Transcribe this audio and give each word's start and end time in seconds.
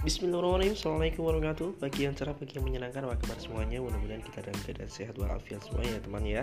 Bismillahirrahmanirrahim. 0.00 0.80
Assalamualaikum 0.80 1.28
warahmatullahi 1.28 1.76
wabarakatuh. 1.76 1.84
Bagi 1.84 2.00
yang 2.08 2.14
cerah, 2.16 2.32
bagi 2.32 2.56
yang 2.56 2.64
menyenangkan 2.64 3.04
Apa 3.04 3.20
kabar 3.20 3.36
semuanya? 3.36 3.84
Mudah-mudahan 3.84 4.24
kita 4.24 4.40
dalam 4.40 4.56
keadaan 4.64 4.88
sehat 4.88 5.12
walafiat 5.20 5.60
semuanya 5.60 5.92
ya 5.92 6.00
teman 6.00 6.24
ya. 6.24 6.42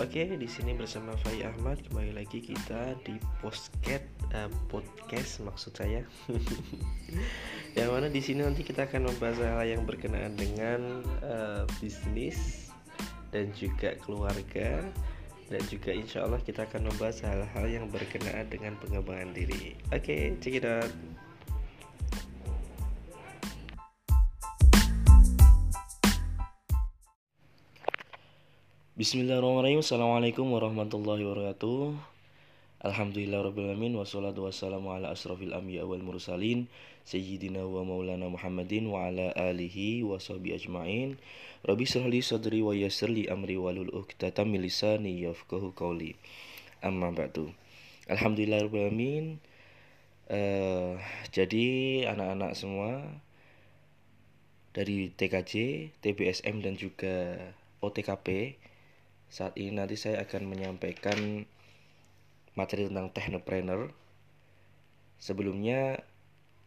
Oke 0.00 0.24
di 0.40 0.48
sini 0.48 0.72
bersama 0.72 1.12
Fai 1.20 1.44
Ahmad 1.44 1.76
Kembali 1.84 2.16
lagi 2.16 2.40
kita 2.40 2.96
di 3.04 3.20
postcat 3.44 4.00
uh, 4.32 4.48
Podcast 4.72 5.44
maksud 5.44 5.76
saya. 5.76 6.08
Yang 7.76 7.88
mana 7.92 8.08
di 8.08 8.20
sini 8.24 8.48
nanti 8.48 8.64
kita 8.64 8.88
akan 8.88 9.12
membahas 9.12 9.44
hal 9.44 9.60
yang 9.68 9.84
berkenaan 9.84 10.32
dengan 10.40 11.04
uh, 11.20 11.68
Bisnis 11.84 12.72
Dan 13.28 13.52
juga 13.52 13.92
keluarga. 14.00 14.80
Dan 15.52 15.60
juga 15.68 15.92
insya 15.92 16.24
Allah 16.24 16.40
kita 16.40 16.64
akan 16.64 16.88
membahas 16.88 17.28
hal-hal 17.28 17.66
yang 17.68 17.92
berkenaan 17.92 18.48
dengan 18.48 18.72
pengembangan 18.80 19.36
diri. 19.36 19.76
Oke, 19.92 20.32
okay, 20.40 20.40
check. 20.40 20.64
Bismillahirrahmanirrahim. 29.00 29.80
Assalamualaikum 29.80 30.44
warahmatullahi 30.52 31.24
wabarakatuh. 31.24 31.96
Alhamdulillah 32.84 33.48
Rabbil 33.48 33.72
Alamin. 33.72 33.96
Wassalatu 33.96 34.44
wassalamu 34.44 34.92
ala 34.92 35.16
asrafil 35.16 35.56
anbiya 35.56 35.88
wal 35.88 36.04
mursalin 36.04 36.68
Sayyidina 37.08 37.64
wa 37.64 37.80
maulana 37.80 38.28
Muhammadin 38.28 38.92
Wa 38.92 39.08
ala 39.08 39.32
alihi 39.32 40.04
wa 40.04 40.20
sahbihi 40.20 40.52
ajma'in. 40.52 41.16
Rabbi 41.64 41.88
syrahli 41.88 42.20
sadri 42.20 42.60
wa 42.60 42.76
yasirli 42.76 43.24
amri 43.32 43.56
walul 43.56 43.88
uqtatam 43.88 44.52
milisani 44.52 45.24
yafkahu 45.24 45.72
qawli. 45.72 46.12
Amma 46.84 47.08
ba'du. 47.08 47.56
Alhamdulillah 48.04 48.68
Rabbil 48.68 48.84
Alamin. 48.84 49.24
Uh, 50.28 51.00
Jadi 51.32 52.04
anak-anak 52.04 52.52
semua 52.52 53.00
Dari 54.76 55.08
TKJ, 55.16 55.88
TBSM 56.04 56.60
dan 56.60 56.76
juga 56.76 57.40
OTKP 57.80 58.60
saat 59.30 59.54
ini 59.54 59.78
nanti 59.78 59.94
saya 59.94 60.26
akan 60.26 60.42
menyampaikan 60.50 61.46
materi 62.58 62.90
tentang 62.90 63.14
technopreneur. 63.14 63.94
Sebelumnya 65.22 66.02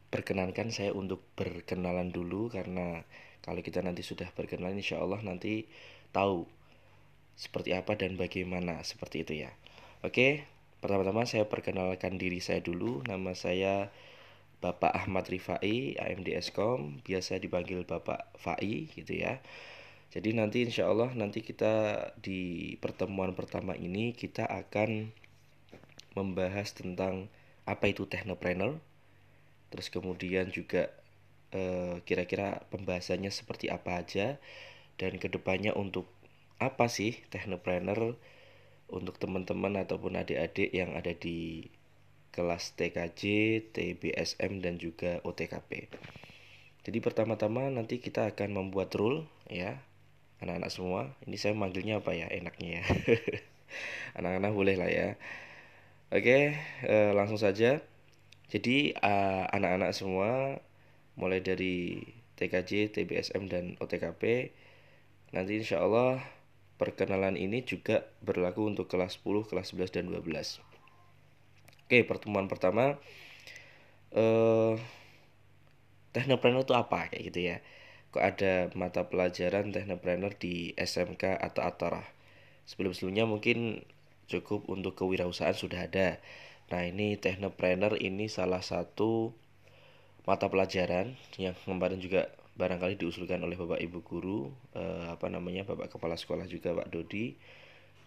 perkenankan 0.08 0.72
saya 0.72 0.96
untuk 0.96 1.20
berkenalan 1.36 2.16
dulu 2.16 2.48
karena 2.48 3.04
kalau 3.44 3.60
kita 3.60 3.84
nanti 3.84 4.00
sudah 4.06 4.32
berkenalan 4.32 4.80
insya 4.80 5.04
Allah 5.04 5.20
nanti 5.20 5.68
tahu 6.16 6.48
seperti 7.36 7.76
apa 7.76 8.00
dan 8.00 8.16
bagaimana 8.16 8.80
seperti 8.86 9.28
itu 9.28 9.34
ya. 9.44 9.52
Oke, 10.06 10.48
pertama-tama 10.80 11.28
saya 11.28 11.50
perkenalkan 11.50 12.16
diri 12.16 12.40
saya 12.40 12.64
dulu. 12.64 13.04
Nama 13.04 13.34
saya 13.36 13.92
Bapak 14.64 14.96
Ahmad 14.96 15.28
Rifai, 15.28 16.00
AMDSkom, 16.00 17.04
biasa 17.04 17.44
dipanggil 17.44 17.84
Bapak 17.84 18.32
Fai 18.40 18.88
gitu 18.96 19.20
ya. 19.20 19.44
Jadi 20.14 20.30
nanti 20.38 20.62
insya 20.62 20.94
Allah 20.94 21.10
nanti 21.18 21.42
kita 21.42 21.98
di 22.22 22.74
pertemuan 22.78 23.34
pertama 23.34 23.74
ini 23.74 24.14
kita 24.14 24.46
akan 24.46 25.10
membahas 26.14 26.70
tentang 26.78 27.34
apa 27.66 27.90
itu 27.90 28.06
technopreneur, 28.06 28.78
terus 29.74 29.90
kemudian 29.90 30.54
juga 30.54 30.94
eh, 31.50 31.98
kira-kira 32.06 32.62
pembahasannya 32.70 33.34
seperti 33.34 33.74
apa 33.74 34.06
aja 34.06 34.38
dan 35.02 35.18
ke 35.18 35.34
depannya 35.34 35.74
untuk 35.74 36.06
apa 36.62 36.86
sih 36.94 37.18
technopreneur 37.34 38.14
untuk 38.94 39.18
teman-teman 39.18 39.82
ataupun 39.82 40.22
adik-adik 40.22 40.70
yang 40.70 40.94
ada 40.94 41.18
di 41.18 41.74
kelas 42.30 42.78
TKJ, 42.78 43.22
TBSM 43.74 44.62
dan 44.62 44.78
juga 44.78 45.26
OTKP. 45.26 45.90
Jadi 46.86 46.98
pertama-tama 47.02 47.74
nanti 47.74 47.98
kita 47.98 48.30
akan 48.30 48.62
membuat 48.62 48.94
rule 48.94 49.26
ya 49.50 49.82
anak-anak 50.44 50.72
semua. 50.72 51.16
Ini 51.26 51.36
saya 51.40 51.54
manggilnya 51.56 52.04
apa 52.04 52.12
ya? 52.14 52.28
Enaknya 52.30 52.80
ya. 52.80 52.84
Anak-anak 54.20 54.52
boleh 54.54 54.76
lah 54.78 54.90
ya. 54.92 55.08
Oke 56.14 56.54
eh, 56.86 57.12
langsung 57.16 57.40
saja. 57.40 57.82
Jadi 58.52 58.94
eh, 58.94 59.44
anak-anak 59.50 59.92
semua 59.96 60.60
mulai 61.18 61.42
dari 61.42 62.04
TKJ, 62.38 62.94
TBSM 62.94 63.44
dan 63.50 63.78
OTKP 63.80 64.54
nanti 65.34 65.58
insya 65.58 65.82
Allah 65.82 66.22
perkenalan 66.78 67.38
ini 67.40 67.66
juga 67.66 68.06
berlaku 68.22 68.70
untuk 68.70 68.86
kelas 68.86 69.18
10, 69.22 69.50
kelas 69.50 69.74
11 69.74 69.94
dan 69.94 70.06
12 70.10 70.74
oke 71.94 72.10
pertemuan 72.10 72.50
pertama 72.50 72.98
eh, 74.18 74.74
teknopreneur 76.14 76.66
itu 76.66 76.74
apa? 76.74 77.10
Kayak 77.14 77.24
gitu 77.30 77.40
ya 77.54 77.58
ada 78.20 78.70
mata 78.78 79.08
pelajaran 79.08 79.74
teknopreneur 79.74 80.34
di 80.38 80.76
SMK 80.78 81.40
atau 81.40 81.66
Atarah. 81.66 82.06
Sebelum-sebelumnya 82.70 83.26
mungkin 83.26 83.88
cukup 84.28 84.68
untuk 84.70 84.98
kewirausahaan 85.00 85.56
sudah 85.56 85.88
ada. 85.88 86.22
Nah 86.70 86.86
ini 86.86 87.18
teknopreneur 87.20 87.98
ini 88.00 88.30
salah 88.30 88.62
satu 88.62 89.34
mata 90.24 90.48
pelajaran 90.48 91.20
yang 91.36 91.54
kemarin 91.68 92.00
juga 92.00 92.32
barangkali 92.56 92.96
diusulkan 93.02 93.42
oleh 93.44 93.58
Bapak 93.58 93.82
Ibu 93.82 94.00
guru 94.06 94.54
eh, 94.78 95.08
apa 95.10 95.28
namanya 95.28 95.66
Bapak 95.68 95.98
Kepala 95.98 96.16
Sekolah 96.16 96.46
juga 96.46 96.72
Pak 96.78 96.94
Dodi 96.94 97.34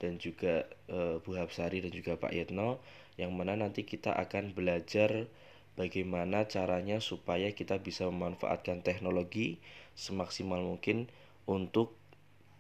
dan 0.00 0.16
juga 0.16 0.65
eh, 0.89 1.19
Bu 1.21 1.37
Hapsari 1.37 1.83
dan 1.83 1.93
juga 1.93 2.16
Pak 2.16 2.33
Yetno 2.33 2.81
yang 3.21 3.34
mana 3.34 3.59
nanti 3.59 3.84
kita 3.84 4.15
akan 4.15 4.56
belajar 4.56 5.28
bagaimana 5.77 6.49
caranya 6.49 7.03
supaya 7.05 7.53
kita 7.53 7.83
bisa 7.84 8.09
memanfaatkan 8.09 8.81
teknologi 8.81 9.61
semaksimal 9.97 10.61
mungkin 10.61 11.09
untuk 11.49 11.97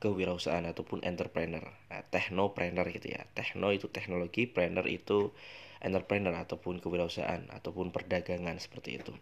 kewirausahaan 0.00 0.64
ataupun 0.68 1.04
entrepreneur, 1.04 1.64
nah, 1.88 2.02
technopreneur 2.12 2.84
gitu 2.92 3.16
ya. 3.16 3.24
Techno 3.32 3.72
itu 3.72 3.88
teknologi, 3.88 4.44
planner 4.44 4.84
itu 4.88 5.32
entrepreneur 5.80 6.36
ataupun 6.36 6.80
kewirausahaan 6.80 7.48
ataupun 7.52 7.92
perdagangan 7.92 8.56
seperti 8.60 9.00
itu. 9.00 9.12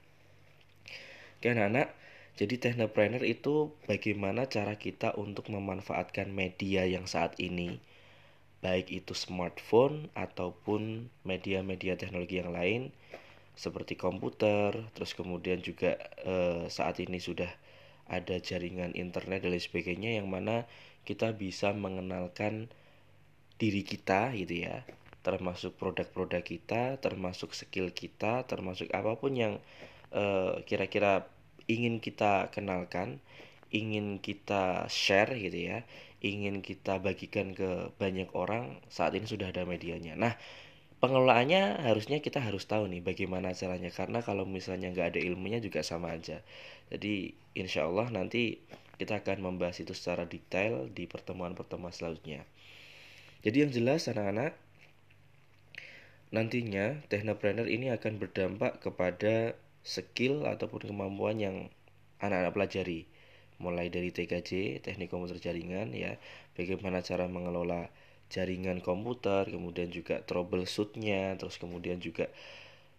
Oke 1.38 1.46
anak-anak, 1.50 1.94
jadi 2.34 2.54
technopreneur 2.58 3.22
itu 3.22 3.70
bagaimana 3.86 4.50
cara 4.50 4.74
kita 4.74 5.14
untuk 5.14 5.50
memanfaatkan 5.52 6.30
media 6.34 6.82
yang 6.88 7.06
saat 7.06 7.38
ini 7.38 7.78
baik 8.64 8.88
itu 8.88 9.12
smartphone 9.12 10.08
ataupun 10.16 11.12
media-media 11.28 12.00
teknologi 12.00 12.40
yang 12.40 12.56
lain 12.56 12.88
seperti 13.54 13.94
komputer, 13.94 14.72
terus 14.96 15.12
kemudian 15.12 15.60
juga 15.60 16.00
e, 16.24 16.66
saat 16.72 16.98
ini 16.98 17.20
sudah 17.20 17.52
ada 18.08 18.36
jaringan 18.40 18.92
internet 18.92 19.44
dan 19.44 19.56
lain 19.56 19.64
sebagainya 19.64 20.10
yang 20.20 20.28
mana 20.28 20.68
kita 21.04 21.32
bisa 21.36 21.72
mengenalkan 21.72 22.68
diri 23.60 23.86
kita 23.86 24.34
gitu 24.34 24.66
ya, 24.66 24.82
termasuk 25.22 25.76
produk-produk 25.78 26.42
kita, 26.42 26.98
termasuk 26.98 27.54
skill 27.54 27.92
kita, 27.94 28.44
termasuk 28.44 28.90
apa 28.90 29.14
pun 29.16 29.32
yang 29.36 29.54
e, 30.10 30.24
kira-kira 30.68 31.28
ingin 31.70 32.02
kita 32.02 32.50
kenalkan, 32.50 33.22
ingin 33.70 34.18
kita 34.20 34.90
share 34.90 35.32
gitu 35.38 35.70
ya, 35.70 35.78
ingin 36.24 36.60
kita 36.64 36.98
bagikan 36.98 37.52
ke 37.56 37.94
banyak 38.00 38.28
orang, 38.36 38.80
saat 38.88 39.14
ini 39.16 39.28
sudah 39.28 39.52
ada 39.52 39.64
medianya. 39.64 40.16
Nah, 40.16 40.34
pengelolaannya 41.04 41.84
harusnya 41.84 42.18
kita 42.24 42.40
harus 42.40 42.64
tahu 42.64 42.88
nih 42.88 43.04
bagaimana 43.04 43.52
caranya. 43.52 43.92
Karena 43.92 44.24
kalau 44.24 44.48
misalnya 44.48 44.88
nggak 44.88 45.14
ada 45.14 45.20
ilmunya 45.20 45.60
juga 45.60 45.84
sama 45.84 46.16
aja 46.16 46.40
jadi 46.92 47.32
insya 47.54 47.86
Allah 47.88 48.10
nanti 48.10 48.60
kita 48.96 49.22
akan 49.22 49.42
membahas 49.42 49.82
itu 49.82 49.92
secara 49.92 50.26
detail 50.28 50.86
di 50.90 51.10
pertemuan-pertemuan 51.10 51.90
selanjutnya. 51.90 52.46
Jadi 53.44 53.56
yang 53.66 53.72
jelas 53.74 54.08
anak-anak 54.08 54.56
nantinya 56.34 56.98
teknopreneur 57.12 57.68
ini 57.70 57.94
akan 57.94 58.18
berdampak 58.18 58.82
kepada 58.82 59.54
skill 59.86 60.48
ataupun 60.48 60.90
kemampuan 60.90 61.38
yang 61.38 61.56
anak-anak 62.18 62.54
pelajari. 62.56 63.06
Mulai 63.62 63.86
dari 63.92 64.10
TKJ 64.10 64.82
teknik 64.82 65.12
komputer 65.12 65.38
jaringan 65.38 65.94
ya. 65.94 66.18
Bagaimana 66.58 67.04
cara 67.04 67.30
mengelola 67.30 67.92
jaringan 68.32 68.82
komputer, 68.82 69.46
kemudian 69.46 69.92
juga 69.94 70.24
troubleshootnya, 70.26 71.38
terus 71.38 71.60
kemudian 71.60 72.02
juga 72.02 72.32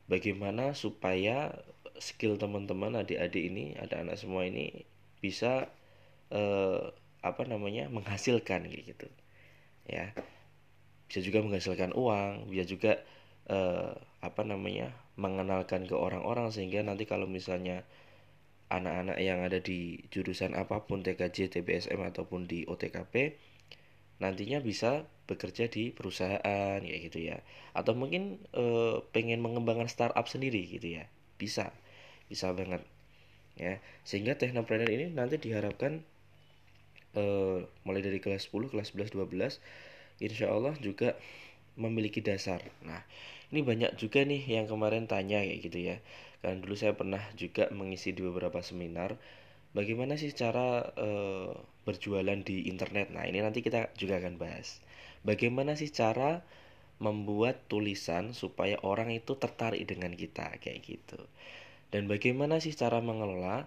bagaimana 0.05 0.77
supaya 0.77 1.51
skill 1.99 2.37
teman-teman 2.41 2.97
adik-adik 3.01 3.43
ini, 3.51 3.65
ada 3.79 4.01
anak 4.03 4.17
semua 4.21 4.47
ini 4.47 4.85
bisa 5.23 5.69
eh, 6.33 6.83
apa 7.25 7.43
namanya 7.47 7.89
menghasilkan 7.89 8.67
gitu, 8.69 9.07
ya. 9.89 10.13
Bisa 11.09 11.19
juga 11.21 11.41
menghasilkan 11.45 11.93
uang, 11.93 12.49
bisa 12.51 12.65
juga 12.65 12.93
eh, 13.49 13.93
apa 14.21 14.41
namanya 14.45 14.93
mengenalkan 15.15 15.87
ke 15.87 15.95
orang-orang 15.95 16.51
sehingga 16.51 16.83
nanti 16.83 17.05
kalau 17.07 17.29
misalnya 17.29 17.85
anak-anak 18.69 19.17
yang 19.21 19.39
ada 19.45 19.61
di 19.61 20.01
jurusan 20.09 20.57
apa 20.57 20.83
pun 20.87 21.05
TKJ, 21.05 21.53
TBSM 21.53 22.01
ataupun 22.01 22.49
di 22.49 22.65
OTKP 22.65 23.37
nantinya 24.23 24.63
bisa 24.63 25.03
bekerja 25.29 25.67
di 25.67 25.91
perusahaan 25.91 26.79
ya 26.81 26.95
gitu 27.05 27.19
ya. 27.19 27.37
Atau 27.77 27.93
mungkin 27.97 28.41
e, 28.55 28.63
pengen 29.13 29.43
mengembangkan 29.43 29.91
startup 29.91 30.25
sendiri 30.25 30.65
gitu 30.65 30.97
ya. 31.01 31.05
Bisa 31.37 31.75
bisa 32.31 32.51
banget 32.51 32.81
ya. 33.59 33.79
Sehingga 34.07 34.35
teknopreneur 34.37 34.89
ini 34.89 35.11
nanti 35.13 35.39
diharapkan 35.39 36.03
uh, 37.17 37.63
mulai 37.87 38.01
dari 38.03 38.19
kelas 38.19 38.51
10 38.51 38.71
kelas 38.71 38.93
11 38.93 39.15
12 39.15 39.59
insya 40.23 40.47
Allah 40.51 40.75
juga 40.79 41.15
memiliki 41.75 42.23
dasar. 42.23 42.63
Nah 42.83 43.03
ini 43.51 43.61
banyak 43.63 43.99
juga 43.99 44.23
nih 44.23 44.43
yang 44.47 44.65
kemarin 44.67 45.07
tanya 45.07 45.43
kayak 45.43 45.59
gitu 45.65 45.79
ya. 45.95 45.97
Kan 46.43 46.61
dulu 46.63 46.75
saya 46.77 46.93
pernah 46.95 47.23
juga 47.35 47.67
mengisi 47.73 48.11
di 48.15 48.21
beberapa 48.23 48.59
seminar 48.63 49.17
bagaimana 49.75 50.15
sih 50.15 50.31
cara 50.31 50.83
uh, 50.95 51.51
berjualan 51.83 52.39
di 52.43 52.67
internet. 52.71 53.11
Nah 53.11 53.27
ini 53.27 53.43
nanti 53.43 53.59
kita 53.59 53.91
juga 53.99 54.19
akan 54.23 54.39
bahas. 54.39 54.79
Bagaimana 55.25 55.73
sih 55.75 55.89
cara 55.91 56.45
membuat 56.95 57.67
tulisan 57.67 58.31
supaya 58.31 58.79
orang 58.79 59.11
itu 59.11 59.35
tertarik 59.35 59.83
dengan 59.83 60.15
kita 60.15 60.47
kayak 60.63 60.79
gitu 60.79 61.19
dan 61.93 62.09
bagaimana 62.09 62.57
sih 62.61 62.73
cara 62.73 63.01
mengelola 63.01 63.65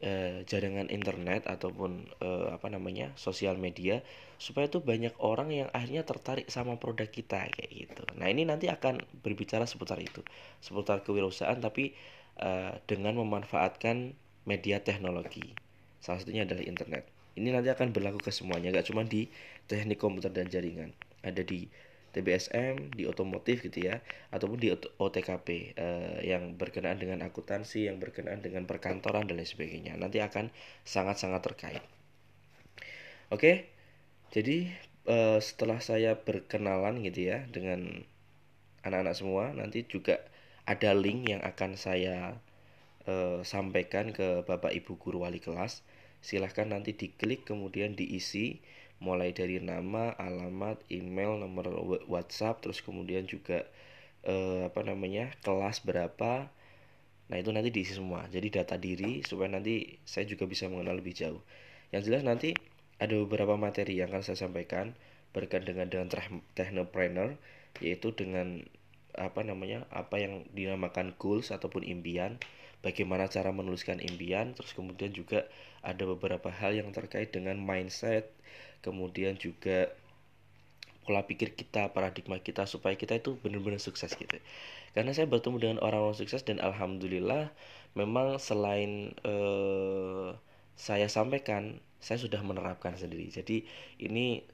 eh, 0.00 0.42
jaringan 0.48 0.88
internet 0.88 1.44
ataupun 1.44 2.08
eh, 2.20 2.48
apa 2.56 2.72
namanya 2.72 3.12
sosial 3.20 3.60
media 3.60 4.00
supaya 4.40 4.72
itu 4.72 4.80
banyak 4.80 5.12
orang 5.20 5.52
yang 5.52 5.68
akhirnya 5.76 6.02
tertarik 6.08 6.48
sama 6.48 6.80
produk 6.80 7.08
kita 7.08 7.52
kayak 7.52 7.70
gitu. 7.70 8.02
Nah 8.16 8.26
ini 8.32 8.48
nanti 8.48 8.72
akan 8.72 9.04
berbicara 9.20 9.68
seputar 9.68 10.00
itu, 10.00 10.24
seputar 10.64 11.04
kewirausahaan 11.04 11.60
tapi 11.60 11.92
eh, 12.40 12.72
dengan 12.88 13.20
memanfaatkan 13.20 14.16
media 14.48 14.80
teknologi. 14.80 15.52
Salah 16.00 16.24
satunya 16.24 16.48
adalah 16.48 16.64
internet. 16.64 17.04
Ini 17.36 17.52
nanti 17.54 17.68
akan 17.70 17.92
berlaku 17.94 18.20
ke 18.24 18.32
semuanya, 18.34 18.72
gak 18.74 18.90
cuma 18.90 19.06
di 19.06 19.28
teknik 19.70 20.00
komputer 20.00 20.32
dan 20.34 20.50
jaringan. 20.50 20.90
Ada 21.22 21.44
di 21.44 21.68
TBSM 22.10 22.94
di 22.94 23.06
otomotif 23.06 23.62
gitu 23.66 23.86
ya 23.90 24.02
ataupun 24.34 24.58
di 24.58 24.68
OTKP 24.74 25.48
eh, 25.78 26.18
yang 26.26 26.58
berkenaan 26.58 26.98
dengan 26.98 27.22
akuntansi 27.26 27.86
yang 27.86 28.02
berkenaan 28.02 28.42
dengan 28.42 28.66
perkantoran 28.66 29.26
dan 29.26 29.38
lain 29.38 29.48
sebagainya. 29.48 29.94
Nanti 29.98 30.18
akan 30.22 30.50
sangat-sangat 30.82 31.40
terkait. 31.42 31.84
Oke 33.30 33.70
jadi 34.30 34.70
eh, 35.10 35.38
setelah 35.42 35.82
saya 35.82 36.14
berkenalan 36.14 37.02
gitu 37.02 37.34
ya 37.34 37.46
dengan 37.50 38.06
anak-anak 38.86 39.14
semua 39.18 39.44
nanti 39.52 39.84
juga 39.84 40.22
ada 40.64 40.94
link 40.94 41.26
yang 41.26 41.42
akan 41.42 41.74
saya 41.74 42.38
eh, 43.10 43.42
sampaikan 43.42 44.14
ke 44.14 44.46
bapak 44.46 44.72
ibu 44.74 44.94
guru 45.02 45.26
wali 45.26 45.42
kelas. 45.42 45.82
Silahkan 46.20 46.68
nanti 46.68 46.92
diklik 46.94 47.48
kemudian 47.48 47.96
diisi 47.98 48.60
mulai 49.00 49.32
dari 49.32 49.58
nama, 49.58 50.12
alamat, 50.20 50.80
email, 50.92 51.40
nomor 51.40 51.72
WhatsApp, 52.06 52.60
terus 52.60 52.84
kemudian 52.84 53.24
juga 53.24 53.64
eh, 54.24 54.68
apa 54.68 54.80
namanya 54.84 55.32
kelas 55.40 55.82
berapa. 55.84 56.52
Nah 57.30 57.36
itu 57.38 57.50
nanti 57.54 57.70
diisi 57.72 57.96
semua. 57.96 58.26
Jadi 58.28 58.48
data 58.52 58.76
diri 58.76 59.24
supaya 59.24 59.48
nanti 59.56 59.98
saya 60.04 60.28
juga 60.28 60.44
bisa 60.44 60.68
mengenal 60.68 61.00
lebih 61.00 61.14
jauh. 61.16 61.40
Yang 61.94 62.12
jelas 62.12 62.22
nanti 62.26 62.52
ada 63.00 63.16
beberapa 63.16 63.56
materi 63.56 63.96
yang 63.96 64.12
akan 64.12 64.22
saya 64.22 64.38
sampaikan 64.44 64.92
berkaitan 65.32 65.72
dengan 65.72 65.86
dengan 65.88 66.08
technopreneur 66.58 67.38
yaitu 67.80 68.12
dengan 68.12 68.66
apa 69.14 69.42
namanya 69.42 69.86
apa 69.90 70.18
yang 70.18 70.46
dinamakan 70.54 71.14
goals 71.18 71.50
ataupun 71.54 71.82
impian 71.86 72.38
bagaimana 72.82 73.26
cara 73.26 73.50
menuliskan 73.50 73.98
impian 74.02 74.54
terus 74.54 74.74
kemudian 74.74 75.10
juga 75.14 75.46
ada 75.82 76.02
beberapa 76.06 76.50
hal 76.50 76.76
yang 76.78 76.90
terkait 76.94 77.30
dengan 77.34 77.58
mindset 77.58 78.30
kemudian 78.80 79.36
juga 79.36 79.92
pola 81.04 81.24
pikir 81.26 81.56
kita, 81.56 81.90
paradigma 81.90 82.38
kita 82.38 82.68
supaya 82.68 82.94
kita 82.94 83.18
itu 83.18 83.34
benar-benar 83.40 83.80
sukses 83.80 84.12
gitu. 84.14 84.36
Karena 84.94 85.10
saya 85.16 85.26
bertemu 85.26 85.56
dengan 85.58 85.78
orang-orang 85.82 86.18
sukses 86.18 86.44
dan 86.46 86.62
alhamdulillah 86.62 87.50
memang 87.98 88.38
selain 88.38 89.14
uh, 89.26 90.36
saya 90.76 91.10
sampaikan, 91.10 91.82
saya 91.98 92.20
sudah 92.20 92.40
menerapkan 92.46 92.94
sendiri. 92.94 93.26
Jadi 93.32 93.66
ini 93.98 94.44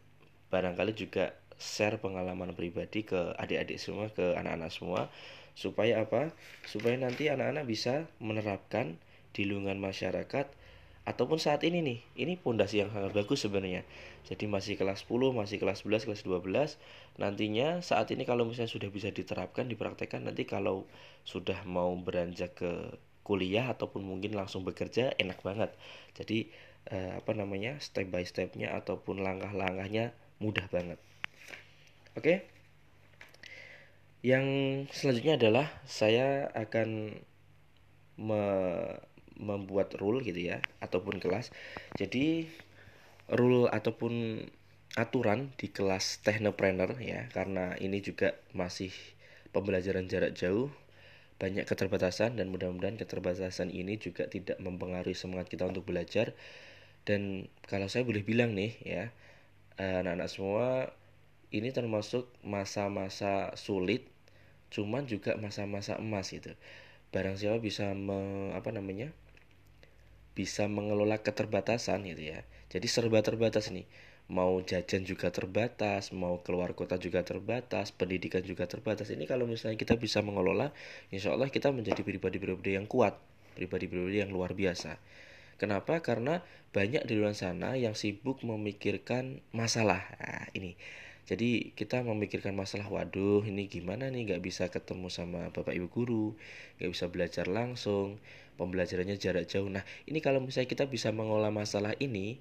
barangkali 0.49 0.93
juga 0.97 1.35
share 1.57 2.01
pengalaman 2.01 2.53
pribadi 2.53 3.05
ke 3.05 3.37
adik-adik 3.37 3.81
semua, 3.81 4.13
ke 4.13 4.37
anak-anak 4.37 4.71
semua 4.73 5.09
supaya 5.57 6.05
apa? 6.05 6.33
Supaya 6.69 7.01
nanti 7.01 7.33
anak-anak 7.33 7.65
bisa 7.65 8.05
menerapkan 8.21 9.01
di 9.33 9.49
lingkungan 9.49 9.81
masyarakat 9.81 10.47
ataupun 11.07 11.39
saat 11.39 11.63
ini 11.63 11.87
nih 11.87 11.99
ini 12.19 12.35
pondasi 12.35 12.83
yang 12.83 12.91
sangat 12.91 13.15
bagus 13.15 13.47
sebenarnya. 13.47 13.87
Jadi 14.27 14.51
masih 14.51 14.75
kelas 14.75 15.07
10 15.07 15.31
masih 15.31 15.63
kelas 15.63 15.87
11 15.87 16.03
kelas 16.11 16.23
12 16.27 17.23
nantinya 17.23 17.79
saat 17.79 18.11
ini 18.11 18.27
kalau 18.27 18.43
misalnya 18.43 18.75
sudah 18.75 18.91
bisa 18.91 19.15
diterapkan 19.15 19.71
dipraktekkan 19.71 20.27
nanti 20.27 20.43
kalau 20.43 20.91
sudah 21.23 21.63
mau 21.63 21.95
beranjak 21.95 22.59
ke 22.59 22.71
kuliah 23.23 23.71
ataupun 23.71 24.03
mungkin 24.03 24.35
langsung 24.35 24.67
bekerja 24.67 25.15
enak 25.15 25.39
banget. 25.47 25.71
Jadi 26.19 26.51
eh, 26.91 27.19
apa 27.23 27.33
namanya 27.39 27.79
step 27.79 28.11
by 28.11 28.27
stepnya 28.27 28.75
ataupun 28.75 29.23
langkah-langkahnya 29.23 30.11
mudah 30.43 30.67
banget. 30.75 30.99
Oke? 32.19 32.51
Yang 34.27 34.47
selanjutnya 34.91 35.39
adalah 35.39 35.67
saya 35.87 36.51
akan 36.51 37.15
me 38.19 38.43
membuat 39.41 39.95
rule 40.01 40.25
gitu 40.25 40.53
ya 40.53 40.63
ataupun 40.81 41.21
kelas. 41.21 41.53
Jadi 41.97 42.49
rule 43.33 43.69
ataupun 43.71 44.45
aturan 44.97 45.53
di 45.61 45.69
kelas 45.69 46.25
technopreneur 46.25 46.97
ya 47.03 47.29
karena 47.35 47.77
ini 47.77 48.01
juga 48.01 48.33
masih 48.57 48.95
pembelajaran 49.53 50.09
jarak 50.09 50.33
jauh 50.33 50.73
banyak 51.37 51.69
keterbatasan 51.69 52.41
dan 52.41 52.49
mudah-mudahan 52.49 52.97
keterbatasan 52.97 53.69
ini 53.69 54.01
juga 54.01 54.25
tidak 54.25 54.57
mempengaruhi 54.57 55.13
semangat 55.13 55.53
kita 55.53 55.69
untuk 55.69 55.85
belajar. 55.85 56.33
Dan 57.05 57.47
kalau 57.69 57.87
saya 57.93 58.03
boleh 58.09 58.25
bilang 58.25 58.57
nih 58.57 58.73
ya 58.83 59.05
anak-anak 59.77 60.29
semua 60.33 60.67
ini 61.53 61.71
termasuk 61.71 62.27
masa-masa 62.41 63.53
sulit 63.55 64.09
cuman 64.73 65.07
juga 65.07 65.37
masa-masa 65.39 66.01
emas 66.01 66.33
gitu. 66.33 66.57
Barang 67.15 67.39
siapa 67.39 67.63
bisa 67.63 67.93
me, 67.95 68.51
apa 68.57 68.73
namanya 68.75 69.13
bisa 70.37 70.69
mengelola 70.69 71.25
keterbatasan 71.25 72.05
gitu 72.05 72.37
ya. 72.37 72.41
Jadi 72.69 72.87
serba 72.87 73.25
terbatas 73.25 73.73
nih. 73.73 73.89
Mau 74.27 74.59
jajan 74.61 75.07
juga 75.07 75.31
terbatas, 75.31 76.11
mau 76.11 76.43
keluar 76.45 76.75
kota 76.75 76.99
juga 77.01 77.23
terbatas, 77.23 77.95
pendidikan 77.95 78.43
juga 78.45 78.69
terbatas. 78.69 79.09
Ini 79.09 79.25
kalau 79.25 79.49
misalnya 79.49 79.79
kita 79.81 79.97
bisa 79.97 80.21
mengelola, 80.21 80.75
insya 81.15 81.33
Allah 81.33 81.49
kita 81.49 81.71
menjadi 81.73 82.03
pribadi-pribadi 82.03 82.77
yang 82.77 82.91
kuat, 82.91 83.17
pribadi-pribadi 83.57 84.27
yang 84.27 84.35
luar 84.35 84.53
biasa. 84.53 84.99
Kenapa? 85.57 86.05
Karena 86.05 86.45
banyak 86.75 87.09
di 87.09 87.15
luar 87.17 87.33
sana 87.33 87.79
yang 87.81 87.97
sibuk 87.97 88.45
memikirkan 88.45 89.41
masalah. 89.57 90.05
Nah, 90.21 90.47
ini 90.53 90.77
jadi 91.27 91.75
kita 91.75 92.07
memikirkan 92.07 92.55
masalah 92.55 92.87
waduh 92.87 93.43
ini 93.43 93.67
gimana 93.67 94.07
nih 94.15 94.31
nggak 94.31 94.43
bisa 94.47 94.71
ketemu 94.71 95.11
sama 95.11 95.51
bapak 95.51 95.75
ibu 95.75 95.91
guru 95.91 96.27
nggak 96.79 96.91
bisa 96.95 97.11
belajar 97.11 97.47
langsung 97.51 98.23
pembelajarannya 98.57 99.17
jarak 99.21 99.47
jauh. 99.47 99.69
Nah 99.69 99.85
ini 100.09 100.19
kalau 100.25 100.41
misalnya 100.43 100.69
kita 100.73 100.89
bisa 100.89 101.13
mengolah 101.13 101.53
masalah 101.53 101.93
ini 102.01 102.41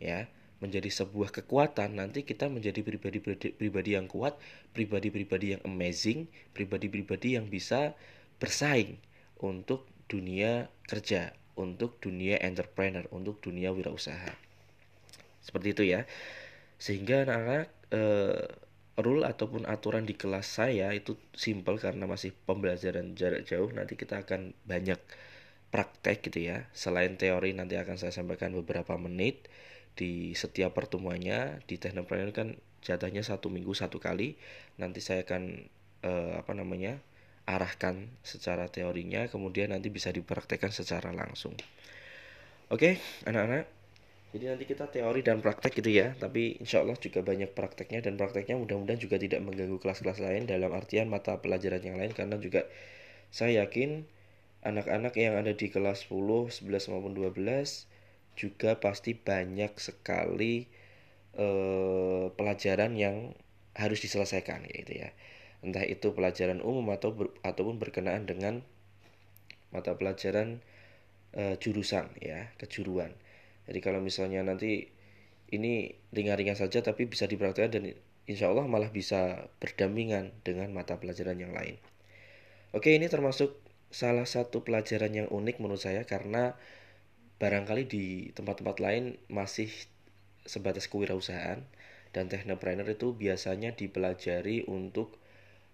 ya 0.00 0.30
menjadi 0.56 0.88
sebuah 0.88 1.36
kekuatan 1.36 2.00
nanti 2.00 2.24
kita 2.24 2.48
menjadi 2.48 2.80
pribadi-pribadi 2.80 3.90
yang 3.92 4.08
kuat 4.08 4.40
pribadi-pribadi 4.72 5.52
yang 5.52 5.62
amazing 5.68 6.32
pribadi-pribadi 6.56 7.36
yang 7.36 7.52
bisa 7.52 7.92
bersaing 8.40 8.96
untuk 9.36 9.84
dunia 10.08 10.72
kerja 10.88 11.36
untuk 11.56 12.00
dunia 12.00 12.40
entrepreneur 12.40 13.04
untuk 13.12 13.40
dunia 13.40 13.72
wirausaha. 13.72 14.32
Seperti 15.40 15.68
itu 15.72 15.82
ya. 15.88 16.04
Sehingga 16.76 17.24
anak-anak 17.24 17.68
uh, 17.96 18.44
rule 19.00 19.24
ataupun 19.24 19.68
aturan 19.68 20.08
di 20.08 20.16
kelas 20.16 20.60
saya 20.60 20.92
itu 20.92 21.16
simple 21.36 21.76
karena 21.76 22.08
masih 22.08 22.32
pembelajaran 22.48 23.12
jarak 23.12 23.44
jauh 23.44 23.68
nanti 23.72 23.96
kita 23.96 24.24
akan 24.24 24.56
banyak 24.64 24.96
praktek 25.70 26.26
gitu 26.30 26.48
ya. 26.52 26.66
Selain 26.72 27.14
teori 27.18 27.52
nanti 27.52 27.76
akan 27.76 27.98
saya 27.98 28.14
sampaikan 28.14 28.54
beberapa 28.54 28.94
menit 28.96 29.50
di 29.98 30.32
setiap 30.36 30.76
pertemuannya. 30.76 31.64
Di 31.66 31.76
teknopreneur 31.80 32.30
kan 32.32 32.48
jatahnya 32.84 33.26
satu 33.26 33.50
minggu 33.50 33.74
satu 33.74 33.98
kali. 33.98 34.38
Nanti 34.78 35.02
saya 35.02 35.26
akan 35.26 35.66
uh, 36.06 36.32
apa 36.40 36.52
namanya 36.54 37.02
arahkan 37.46 38.08
secara 38.22 38.70
teorinya. 38.70 39.26
Kemudian 39.26 39.74
nanti 39.74 39.90
bisa 39.90 40.10
dipraktekkan 40.14 40.70
secara 40.70 41.10
langsung. 41.10 41.54
Oke 42.70 42.98
anak-anak. 43.26 43.66
Jadi 44.34 44.52
nanti 44.52 44.64
kita 44.68 44.90
teori 44.90 45.24
dan 45.24 45.40
praktek 45.40 45.80
gitu 45.80 45.90
ya. 45.90 46.12
Tapi 46.18 46.60
insya 46.60 46.84
Allah 46.84 46.98
juga 47.00 47.24
banyak 47.24 47.56
prakteknya. 47.56 48.04
Dan 48.04 48.20
prakteknya 48.20 48.58
mudah-mudahan 48.60 49.00
juga 49.00 49.16
tidak 49.16 49.40
mengganggu 49.40 49.80
kelas-kelas 49.80 50.20
lain 50.20 50.44
dalam 50.44 50.74
artian 50.76 51.08
mata 51.08 51.40
pelajaran 51.40 51.80
yang 51.80 51.96
lain. 51.96 52.12
Karena 52.12 52.36
juga 52.36 52.68
saya 53.32 53.64
yakin 53.64 54.04
anak-anak 54.62 55.14
yang 55.18 55.36
ada 55.36 55.52
di 55.52 55.68
kelas 55.68 56.08
10, 56.08 56.52
11 56.62 56.92
maupun 56.92 57.12
12 57.12 57.36
juga 58.36 58.76
pasti 58.80 59.16
banyak 59.16 59.72
sekali 59.80 60.68
eh, 61.36 62.26
pelajaran 62.32 62.92
yang 62.96 63.36
harus 63.76 64.00
diselesaikan 64.00 64.64
gitu 64.72 65.04
ya. 65.04 65.12
Entah 65.60 65.84
itu 65.84 66.12
pelajaran 66.16 66.64
umum 66.64 66.92
atau 66.92 67.12
ber, 67.12 67.28
ataupun 67.44 67.76
berkenaan 67.76 68.24
dengan 68.24 68.64
mata 69.74 69.92
pelajaran 69.98 70.64
uh, 71.36 71.54
jurusan 71.60 72.08
ya 72.22 72.48
kejuruan. 72.56 73.12
Jadi 73.68 73.78
kalau 73.82 74.00
misalnya 74.00 74.40
nanti 74.46 74.88
ini 75.52 75.94
ringan-ringan 76.10 76.58
saja 76.58 76.82
tapi 76.82 77.06
bisa 77.06 77.28
dipraktekkan 77.28 77.70
dan 77.76 77.82
insya 78.26 78.50
Allah 78.50 78.66
malah 78.66 78.90
bisa 78.90 79.50
berdampingan 79.62 80.34
dengan 80.42 80.72
mata 80.74 80.98
pelajaran 80.98 81.38
yang 81.38 81.52
lain. 81.54 81.78
Oke 82.74 82.94
ini 82.94 83.06
termasuk 83.06 83.54
salah 83.96 84.28
satu 84.28 84.60
pelajaran 84.60 85.08
yang 85.16 85.28
unik 85.32 85.56
menurut 85.56 85.80
saya 85.80 86.04
karena 86.04 86.52
barangkali 87.40 87.88
di 87.88 88.04
tempat-tempat 88.36 88.76
lain 88.84 89.16
masih 89.32 89.72
sebatas 90.44 90.84
kewirausahaan 90.92 91.64
dan 92.12 92.24
teknopreneur 92.28 92.84
itu 92.92 93.16
biasanya 93.16 93.72
dipelajari 93.72 94.68
untuk 94.68 95.16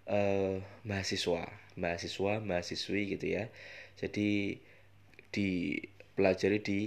uh, 0.07 0.63
mahasiswa, 0.87 1.51
mahasiswa, 1.75 2.39
mahasiswi 2.39 3.15
gitu 3.15 3.27
ya. 3.27 3.51
Jadi 3.99 4.59
dipelajari 5.35 6.59
di 6.63 6.79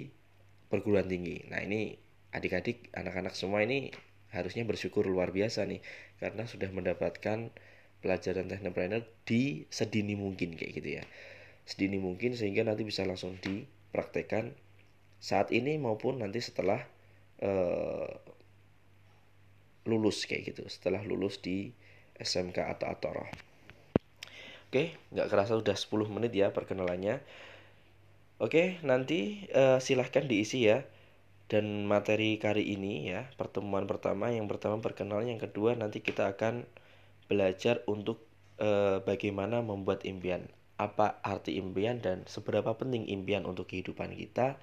perguruan 0.72 1.08
tinggi. 1.08 1.44
Nah, 1.52 1.60
ini 1.60 1.96
adik-adik, 2.32 2.92
anak-anak 2.96 3.36
semua 3.36 3.60
ini 3.60 3.92
harusnya 4.32 4.64
bersyukur 4.68 5.08
luar 5.08 5.32
biasa 5.32 5.64
nih 5.64 5.80
karena 6.20 6.44
sudah 6.44 6.68
mendapatkan 6.68 7.52
pelajaran 8.04 8.46
teknopreneur 8.46 9.04
di 9.24 9.64
sedini 9.72 10.14
mungkin 10.14 10.54
kayak 10.54 10.72
gitu 10.78 10.90
ya. 11.00 11.04
Sedini 11.66 11.98
mungkin 11.98 12.38
sehingga 12.38 12.62
nanti 12.62 12.86
bisa 12.86 13.02
langsung 13.02 13.36
dipraktekkan 13.42 14.54
saat 15.18 15.50
ini 15.50 15.80
maupun 15.80 16.20
nanti 16.20 16.38
setelah 16.44 16.84
uh, 17.42 18.10
lulus 19.86 20.26
kayak 20.26 20.54
gitu 20.54 20.62
setelah 20.66 21.00
lulus 21.06 21.38
di 21.38 21.70
SMK 22.18 22.58
atau 22.76 22.90
Atoroh 22.90 23.30
Oke, 24.66 24.98
nggak 25.14 25.30
kerasa 25.30 25.54
udah 25.54 25.78
10 25.78 26.10
menit 26.10 26.34
ya 26.34 26.50
perkenalannya. 26.50 27.22
Oke, 28.42 28.82
nanti 28.82 29.46
uh, 29.54 29.78
silahkan 29.78 30.26
diisi 30.26 30.66
ya. 30.66 30.82
Dan 31.46 31.86
materi 31.86 32.42
kali 32.42 32.74
ini 32.74 33.06
ya, 33.06 33.30
pertemuan 33.38 33.86
pertama, 33.86 34.34
yang 34.34 34.50
pertama 34.50 34.82
perkenalan, 34.82 35.30
yang 35.30 35.38
kedua 35.38 35.78
nanti 35.78 36.02
kita 36.02 36.34
akan 36.34 36.66
belajar 37.26 37.82
untuk 37.90 38.26
uh, 38.62 39.02
bagaimana 39.02 39.62
membuat 39.62 40.02
impian. 40.08 40.48
Apa 40.76 41.20
arti 41.24 41.56
impian 41.56 42.04
dan 42.04 42.28
seberapa 42.28 42.76
penting 42.76 43.08
impian 43.08 43.48
untuk 43.48 43.72
kehidupan 43.72 44.12
kita 44.12 44.60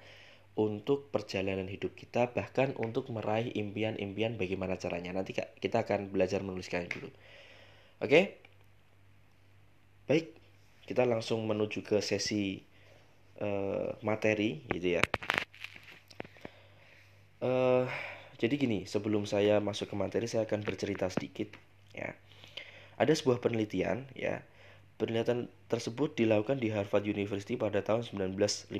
untuk 0.54 1.10
perjalanan 1.10 1.66
hidup 1.66 1.98
kita 1.98 2.30
bahkan 2.30 2.78
untuk 2.78 3.10
meraih 3.10 3.50
impian-impian 3.50 4.38
bagaimana 4.38 4.78
caranya. 4.78 5.10
Nanti 5.10 5.34
kita 5.34 5.82
akan 5.82 6.14
belajar 6.14 6.46
menuliskan 6.46 6.86
dulu. 6.86 7.10
Oke? 7.98 8.38
Baik 10.06 10.38
kita 10.84 11.08
langsung 11.08 11.42
menuju 11.48 11.80
ke 11.82 11.98
sesi 12.04 12.60
uh, 13.40 13.96
materi 14.04 14.62
gitu 14.70 15.00
ya. 15.00 15.02
Uh, 17.44 17.84
jadi 18.38 18.54
gini 18.56 18.78
sebelum 18.88 19.28
saya 19.28 19.60
masuk 19.60 19.92
ke 19.92 19.96
materi 19.98 20.26
saya 20.30 20.48
akan 20.48 20.64
bercerita 20.64 21.12
sedikit 21.12 21.52
ya 21.92 22.16
ada 23.00 23.12
sebuah 23.12 23.42
penelitian 23.42 24.06
ya 24.14 24.42
penelitian 24.96 25.50
tersebut 25.66 26.14
dilakukan 26.14 26.62
di 26.62 26.70
Harvard 26.70 27.04
University 27.06 27.58
pada 27.58 27.82
tahun 27.82 28.06
1952 28.06 28.70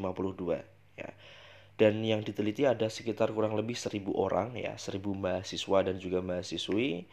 ya. 0.99 1.11
Dan 1.75 2.06
yang 2.06 2.23
diteliti 2.23 2.71
ada 2.71 2.87
sekitar 2.87 3.35
kurang 3.35 3.59
lebih 3.59 3.75
seribu 3.75 4.14
orang 4.14 4.54
ya 4.54 4.78
seribu 4.78 5.11
mahasiswa 5.11 5.83
dan 5.83 5.99
juga 5.99 6.23
mahasiswi. 6.23 7.11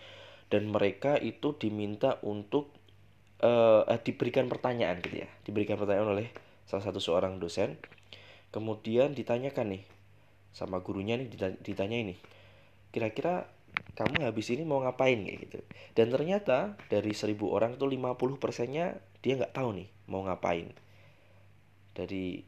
Dan 0.52 0.70
mereka 0.70 1.18
itu 1.18 1.56
diminta 1.58 2.20
untuk 2.22 2.76
uh, 3.42 3.88
diberikan 4.04 4.52
pertanyaan 4.52 5.00
gitu 5.00 5.24
ya 5.24 5.30
diberikan 5.48 5.80
pertanyaan 5.80 6.12
oleh 6.12 6.28
salah 6.70 6.86
satu 6.86 7.02
seorang 7.02 7.42
dosen. 7.42 7.82
Kemudian 8.54 9.18
ditanyakan 9.18 9.80
nih 9.80 9.84
sama 10.52 10.84
gurunya 10.84 11.16
nih 11.16 11.32
ditanya 11.64 11.98
ini 11.98 12.16
kira-kira 12.92 13.48
kamu 13.96 14.26
habis 14.26 14.48
ini 14.50 14.64
mau 14.64 14.82
ngapain 14.82 15.20
kayak 15.20 15.40
gitu. 15.48 15.60
Dan 15.94 16.10
ternyata 16.10 16.80
dari 16.88 17.12
seribu 17.12 17.52
orang 17.52 17.76
itu 17.76 17.86
50 17.86 18.18
persennya 18.42 18.98
dia 19.22 19.38
nggak 19.38 19.54
tahu 19.54 19.78
nih 19.78 19.88
mau 20.10 20.24
ngapain. 20.26 20.72
Dari 21.94 22.42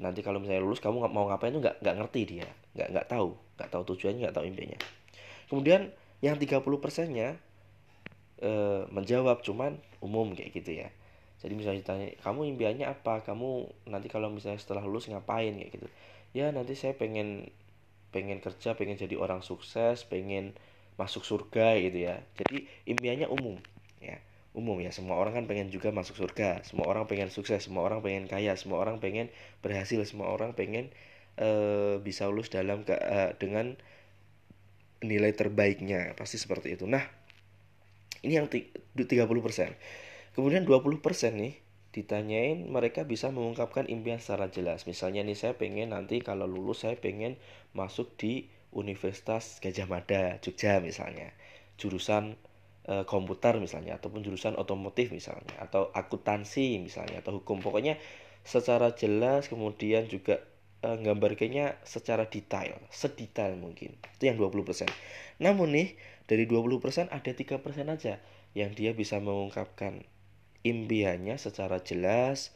nanti 0.00 0.20
kalau 0.26 0.42
misalnya 0.42 0.64
lulus 0.64 0.82
kamu 0.82 1.06
mau 1.12 1.30
ngapain 1.30 1.54
tuh 1.54 1.62
nggak 1.62 1.76
nggak 1.84 1.96
ngerti 2.00 2.20
dia. 2.26 2.48
Nggak 2.74 2.88
nggak 2.96 3.06
tahu. 3.06 3.28
Nggak 3.60 3.70
tahu 3.70 3.82
tujuannya 3.94 4.20
nggak 4.26 4.36
tahu 4.36 4.44
impiannya. 4.50 4.78
Kemudian 5.52 5.80
yang 6.24 6.40
30 6.40 6.64
persennya 6.80 7.36
e, 8.40 8.50
menjawab 8.88 9.44
cuman 9.44 9.76
umum 10.00 10.32
kayak 10.32 10.50
gitu 10.56 10.80
ya. 10.80 10.88
Jadi 11.44 11.52
misalnya 11.60 11.84
ditanya 11.84 12.08
kamu 12.24 12.56
impiannya 12.56 12.86
apa? 12.88 13.20
Kamu 13.20 13.68
nanti 13.92 14.08
kalau 14.08 14.32
misalnya 14.32 14.56
setelah 14.56 14.82
lulus 14.82 15.06
ngapain? 15.12 15.52
Kayak 15.54 15.70
gitu. 15.76 15.86
Ya 16.32 16.50
nanti 16.50 16.74
saya 16.74 16.96
pengen 16.96 17.52
pengen 18.14 18.38
kerja 18.38 18.78
pengen 18.78 18.94
jadi 18.94 19.18
orang 19.18 19.42
sukses 19.42 20.06
pengen 20.06 20.54
masuk 20.94 21.26
surga 21.26 21.74
gitu 21.82 22.06
ya. 22.06 22.22
Jadi 22.38 22.70
impiannya 22.86 23.26
umum 23.26 23.58
ya. 23.98 24.22
Umum 24.54 24.78
ya 24.78 24.94
semua 24.94 25.18
orang 25.18 25.34
kan 25.34 25.44
pengen 25.50 25.74
juga 25.74 25.90
masuk 25.90 26.14
surga. 26.14 26.62
Semua 26.62 26.86
orang 26.86 27.10
pengen 27.10 27.34
sukses 27.34 27.66
semua 27.66 27.82
orang 27.82 27.98
pengen 28.06 28.30
kaya 28.30 28.54
semua 28.54 28.78
orang 28.78 29.02
pengen 29.02 29.34
berhasil 29.58 29.98
semua 30.06 30.30
orang 30.30 30.54
pengen 30.54 30.94
uh, 31.42 31.98
bisa 31.98 32.30
lulus 32.30 32.54
dalam 32.54 32.86
ke, 32.86 32.94
uh, 32.94 33.34
dengan 33.34 33.74
nilai 35.02 35.34
terbaiknya. 35.34 36.14
Pasti 36.14 36.38
seperti 36.38 36.78
itu. 36.78 36.86
Nah 36.86 37.02
ini 38.24 38.40
yang 38.40 38.48
30% 38.48 38.96
kemudian 40.34 40.64
20% 40.64 40.98
nih 41.36 41.54
ditanyain 41.94 42.66
mereka 42.66 43.06
bisa 43.06 43.30
mengungkapkan 43.30 43.86
impian 43.86 44.18
secara 44.18 44.50
jelas. 44.50 44.82
Misalnya 44.90 45.22
nih 45.22 45.38
saya 45.38 45.54
pengen 45.54 45.94
nanti 45.94 46.18
kalau 46.18 46.50
lulus 46.50 46.82
saya 46.82 46.98
pengen 46.98 47.38
masuk 47.70 48.18
di 48.18 48.50
Universitas 48.74 49.62
Gajah 49.62 49.86
Mada 49.86 50.42
Jogja 50.42 50.82
misalnya. 50.82 51.30
Jurusan 51.78 52.34
e, 52.82 53.06
komputer 53.06 53.62
misalnya 53.62 53.94
ataupun 54.02 54.26
jurusan 54.26 54.58
otomotif 54.58 55.14
misalnya 55.14 55.54
atau 55.62 55.94
akuntansi 55.94 56.82
misalnya 56.82 57.22
atau 57.22 57.38
hukum. 57.38 57.62
Pokoknya 57.62 58.02
secara 58.42 58.98
jelas 58.98 59.46
kemudian 59.46 60.10
juga 60.10 60.42
e, 60.82 60.88
gambarkannya 60.98 61.78
secara 61.86 62.26
detail 62.26 62.74
sedetail 62.90 63.54
mungkin. 63.54 63.94
Itu 64.18 64.26
yang 64.26 64.42
20% 64.42 64.90
namun 65.42 65.74
nih 65.74 65.88
dari 66.30 66.46
20% 66.46 67.10
ada 67.10 67.32
tiga 67.34 67.58
persen 67.58 67.90
aja 67.90 68.22
yang 68.54 68.70
dia 68.72 68.94
bisa 68.94 69.18
mengungkapkan 69.18 70.06
impiannya 70.64 71.36
secara 71.36 71.78
jelas 71.84 72.50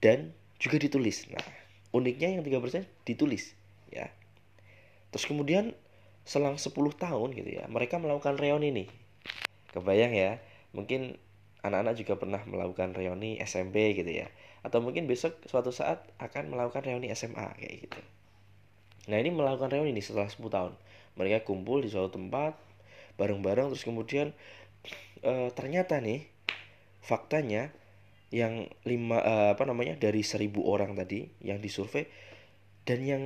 dan 0.00 0.32
juga 0.56 0.80
ditulis. 0.80 1.28
Nah 1.28 1.44
uniknya 1.92 2.36
yang 2.36 2.42
tiga 2.42 2.58
persen 2.58 2.88
ditulis 3.04 3.52
ya. 3.92 4.10
Terus 5.12 5.24
kemudian 5.28 5.76
selang 6.26 6.58
10 6.58 6.74
tahun 6.74 7.28
gitu 7.38 7.62
ya 7.62 7.64
mereka 7.70 8.00
melakukan 8.00 8.40
reuni 8.40 8.72
nih. 8.72 8.88
Kebayang 9.70 10.12
ya 10.16 10.40
mungkin 10.72 11.20
anak-anak 11.60 11.94
juga 12.00 12.14
pernah 12.18 12.42
melakukan 12.48 12.96
reuni 12.96 13.38
SMP 13.38 13.94
gitu 13.94 14.08
ya. 14.08 14.28
Atau 14.64 14.82
mungkin 14.82 15.06
besok 15.06 15.38
suatu 15.46 15.70
saat 15.70 16.02
akan 16.18 16.50
melakukan 16.50 16.82
reuni 16.82 17.12
SMA 17.14 17.46
kayak 17.60 17.86
gitu. 17.86 18.00
Nah 19.06 19.22
ini 19.22 19.30
melakukan 19.30 19.70
reuni 19.70 19.94
nih 19.94 20.02
setelah 20.02 20.26
10 20.26 20.42
tahun. 20.50 20.72
Mereka 21.16 21.46
kumpul 21.46 21.84
di 21.84 21.88
suatu 21.88 22.18
tempat 22.18 22.58
bareng-bareng 23.16 23.72
terus 23.72 23.84
kemudian 23.84 24.36
e, 25.24 25.48
ternyata 25.56 25.96
nih 26.04 26.28
faktanya 27.06 27.70
yang 28.34 28.66
lima 28.82 29.22
e, 29.22 29.34
apa 29.54 29.62
namanya 29.62 29.94
dari 29.94 30.26
seribu 30.26 30.66
orang 30.66 30.98
tadi 30.98 31.30
yang 31.38 31.62
disurvei 31.62 32.10
dan 32.82 33.06
yang 33.06 33.22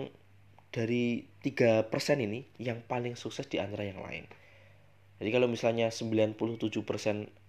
dari 0.71 1.25
tiga 1.41 1.89
persen 1.89 2.21
ini 2.21 2.45
yang 2.61 2.85
paling 2.85 3.17
sukses 3.17 3.49
di 3.49 3.57
antara 3.57 3.89
yang 3.89 4.05
lain 4.05 4.29
jadi 5.21 5.37
kalau 5.37 5.53
misalnya 5.53 5.93
97% 5.93 6.41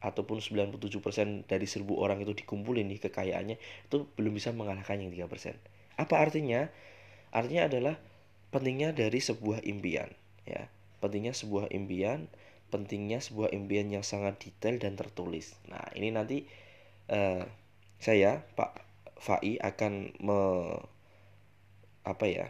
ataupun 0.03 0.37
97% 0.43 1.47
dari 1.47 1.63
1000 1.63 1.87
orang 1.95 2.19
itu 2.19 2.35
dikumpulin 2.35 2.83
nih 2.91 2.99
kekayaannya 2.99 3.55
itu 3.87 4.11
belum 4.19 4.35
bisa 4.35 4.51
mengalahkan 4.51 4.99
yang 4.99 5.07
3%. 5.07 5.55
Apa 5.95 6.15
artinya? 6.19 6.67
Artinya 7.31 7.71
adalah 7.71 7.95
pentingnya 8.51 8.91
dari 8.91 9.23
sebuah 9.23 9.63
impian, 9.63 10.11
ya. 10.43 10.67
Pentingnya 10.99 11.31
sebuah 11.31 11.71
impian, 11.71 12.27
pentingnya 12.71 13.19
sebuah 13.19 13.51
impian 13.51 13.91
yang 13.91 14.01
sangat 14.01 14.39
detail 14.39 14.79
dan 14.79 14.95
tertulis. 14.95 15.59
Nah, 15.67 15.83
ini 15.93 16.09
nanti 16.15 16.47
uh, 17.11 17.43
saya 17.99 18.41
Pak 18.55 18.71
Fai 19.21 19.61
akan 19.61 20.17
me, 20.23 20.39
apa 22.07 22.25
ya? 22.25 22.47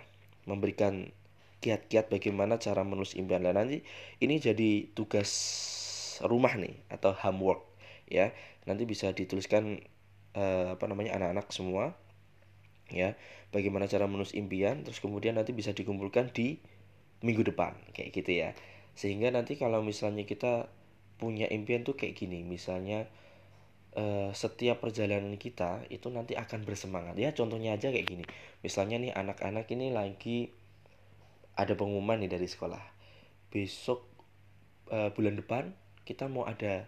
memberikan 0.50 1.14
kiat-kiat 1.62 2.10
bagaimana 2.10 2.58
cara 2.58 2.82
menulis 2.82 3.14
impian 3.14 3.46
dan 3.46 3.54
nanti 3.54 3.86
ini 4.18 4.42
jadi 4.42 4.90
tugas 4.98 5.30
rumah 6.26 6.58
nih 6.58 6.74
atau 6.90 7.14
homework 7.14 7.62
ya 8.10 8.34
nanti 8.66 8.90
bisa 8.90 9.14
dituliskan 9.14 9.78
uh, 10.34 10.74
apa 10.74 10.86
namanya 10.90 11.22
anak-anak 11.22 11.54
semua 11.54 11.94
ya 12.90 13.14
bagaimana 13.54 13.86
cara 13.86 14.10
menulis 14.10 14.34
impian 14.34 14.82
terus 14.82 14.98
kemudian 14.98 15.38
nanti 15.38 15.54
bisa 15.54 15.72
dikumpulkan 15.72 16.34
di 16.34 16.58
minggu 17.22 17.46
depan 17.46 17.78
kayak 17.94 18.10
gitu 18.18 18.42
ya 18.42 18.50
sehingga 18.98 19.32
nanti 19.32 19.56
kalau 19.56 19.82
misalnya 19.82 20.28
kita 20.28 20.68
punya 21.22 21.46
impian 21.48 21.86
tuh 21.86 21.94
kayak 21.94 22.18
gini 22.18 22.42
misalnya 22.42 23.06
uh, 23.96 24.32
setiap 24.32 24.84
perjalanan 24.84 25.36
kita 25.36 25.84
itu 25.92 26.08
nanti 26.12 26.38
akan 26.38 26.64
bersemangat. 26.64 27.16
Ya 27.20 27.36
contohnya 27.36 27.76
aja 27.76 27.92
kayak 27.92 28.08
gini. 28.08 28.26
Misalnya 28.64 29.02
nih 29.02 29.12
anak-anak 29.16 29.68
ini 29.72 29.92
lagi 29.92 30.52
ada 31.56 31.74
pengumuman 31.76 32.22
nih 32.22 32.32
dari 32.32 32.48
sekolah. 32.48 32.82
Besok 33.52 34.08
uh, 34.92 35.12
bulan 35.12 35.36
depan 35.36 35.76
kita 36.08 36.32
mau 36.32 36.48
ada 36.48 36.88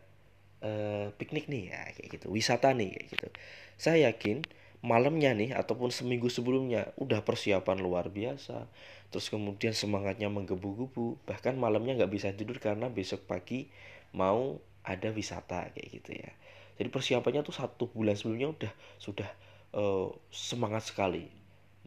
uh, 0.63 1.11
piknik 1.15 1.51
nih. 1.51 1.73
Ya 1.73 1.81
kayak 1.95 2.09
gitu. 2.19 2.25
Wisata 2.31 2.71
nih 2.71 2.89
kayak 2.95 3.07
gitu. 3.11 3.27
Saya 3.75 4.11
yakin 4.11 4.45
malamnya 4.83 5.31
nih 5.31 5.55
ataupun 5.55 5.95
seminggu 5.95 6.27
sebelumnya 6.27 6.91
udah 6.99 7.23
persiapan 7.23 7.79
luar 7.79 8.11
biasa. 8.11 8.67
Terus 9.09 9.31
kemudian 9.31 9.71
semangatnya 9.71 10.27
menggebu-gebu 10.27 11.23
bahkan 11.23 11.55
malamnya 11.55 12.03
nggak 12.03 12.11
bisa 12.11 12.35
tidur 12.35 12.59
karena 12.59 12.91
besok 12.91 13.23
pagi 13.23 13.71
mau 14.11 14.59
ada 14.83 15.09
wisata 15.15 15.71
kayak 15.71 15.87
gitu 15.89 16.11
ya. 16.19 16.31
Jadi 16.75 16.89
persiapannya 16.91 17.41
tuh 17.47 17.55
satu 17.55 17.87
bulan 17.87 18.19
sebelumnya 18.19 18.51
udah 18.51 18.73
sudah 18.99 19.29
uh, 19.71 20.11
semangat 20.29 20.91
sekali 20.91 21.31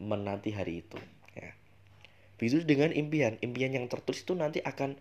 menanti 0.00 0.56
hari 0.56 0.80
itu 0.80 0.96
ya. 1.36 1.52
Begitu 2.40 2.64
dengan 2.64 2.96
impian. 2.96 3.36
Impian 3.44 3.76
yang 3.76 3.86
tertulis 3.92 4.24
itu 4.24 4.32
nanti 4.32 4.64
akan 4.64 4.96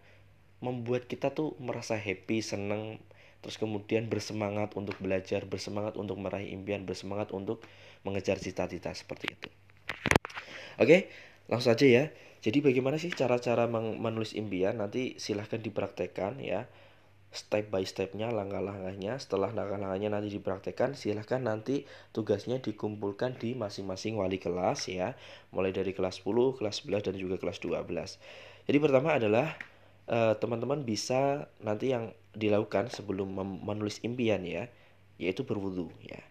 membuat 0.59 1.07
kita 1.07 1.31
tuh 1.31 1.55
merasa 1.63 1.95
happy 1.95 2.43
seneng 2.43 2.99
terus 3.45 3.61
kemudian 3.61 4.09
bersemangat 4.09 4.73
untuk 4.73 4.97
belajar, 4.97 5.45
bersemangat 5.45 6.01
untuk 6.01 6.17
meraih 6.17 6.49
impian, 6.49 6.81
bersemangat 6.81 7.29
untuk 7.29 7.61
mengejar 8.01 8.41
cita-cita 8.41 8.89
seperti 8.89 9.37
itu. 9.37 9.53
Oke, 10.81 11.13
langsung 11.45 11.77
aja 11.77 11.85
ya. 11.85 12.05
Jadi 12.41 12.65
bagaimana 12.65 12.97
sih 12.97 13.13
cara-cara 13.13 13.69
menulis 13.69 14.33
impian? 14.33 14.81
Nanti 14.81 15.21
silahkan 15.21 15.61
dipraktekkan 15.61 16.41
ya. 16.41 16.65
Step 17.29 17.69
by 17.69 17.85
stepnya, 17.85 18.33
langkah-langkahnya. 18.33 19.21
Setelah 19.21 19.53
langkah-langkahnya 19.53 20.09
nanti 20.09 20.33
dipraktekkan, 20.33 20.97
silahkan 20.97 21.45
nanti 21.45 21.85
tugasnya 22.17 22.57
dikumpulkan 22.65 23.37
di 23.37 23.53
masing-masing 23.53 24.17
wali 24.17 24.41
kelas 24.41 24.89
ya. 24.89 25.13
Mulai 25.53 25.69
dari 25.69 25.93
kelas 25.93 26.25
10, 26.25 26.57
kelas 26.57 26.81
11, 26.81 27.05
dan 27.05 27.13
juga 27.13 27.37
kelas 27.37 27.61
12. 27.61 28.17
Jadi 28.65 28.77
pertama 28.81 29.21
adalah 29.21 29.53
teman-teman 30.05 30.81
uh, 30.81 30.85
bisa 30.85 31.49
nanti 31.65 31.89
yang 31.89 32.13
dilakukan 32.37 32.93
sebelum 32.93 33.33
menulis 33.65 34.03
impian 34.05 34.45
ya, 34.45 34.69
yaitu 35.17 35.47
berwudu 35.47 35.89
ya. 36.05 36.21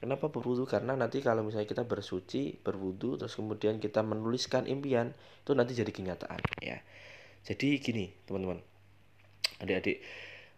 Kenapa 0.00 0.28
berwudu? 0.28 0.68
Karena 0.68 0.96
nanti 0.96 1.24
kalau 1.24 1.44
misalnya 1.44 1.64
kita 1.64 1.84
bersuci, 1.88 2.60
berwudu, 2.60 3.16
terus 3.16 3.36
kemudian 3.36 3.80
kita 3.80 4.04
menuliskan 4.04 4.68
impian, 4.68 5.16
itu 5.16 5.52
nanti 5.56 5.72
jadi 5.72 5.88
kenyataan 5.88 6.40
ya. 6.60 6.80
Jadi 7.44 7.80
gini 7.80 8.12
teman-teman, 8.28 8.60
adik-adik, 9.60 10.00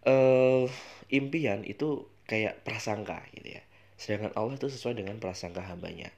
uh, 0.07 0.67
impian 1.11 1.67
itu 1.67 2.07
kayak 2.27 2.63
prasangka 2.63 3.23
gitu 3.35 3.59
ya. 3.59 3.63
Sedangkan 3.99 4.35
Allah 4.35 4.59
itu 4.59 4.67
sesuai 4.71 4.99
dengan 4.99 5.19
prasangka 5.23 5.63
hambanya. 5.63 6.11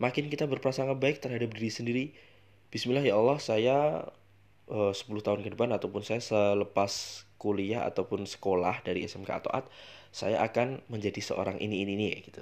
Makin 0.00 0.28
kita 0.28 0.44
berprasangka 0.48 0.96
baik 0.96 1.24
terhadap 1.24 1.52
diri 1.56 1.70
sendiri, 1.72 2.04
Bismillah 2.74 3.06
ya 3.06 3.14
Allah 3.14 3.38
saya 3.38 4.02
uh, 4.70 4.92
10 4.92 5.08
tahun 5.20 5.40
ke 5.44 5.52
depan 5.56 5.72
ataupun 5.74 6.00
saya 6.04 6.20
selepas 6.20 7.24
kuliah 7.36 7.84
ataupun 7.84 8.24
sekolah 8.24 8.80
dari 8.80 9.04
SMK 9.04 9.30
atau 9.44 9.50
AT 9.52 9.66
saya 10.14 10.40
akan 10.46 10.80
menjadi 10.88 11.20
seorang 11.20 11.60
ini 11.60 11.84
ini 11.84 11.98
ini 11.98 12.06
gitu. 12.24 12.40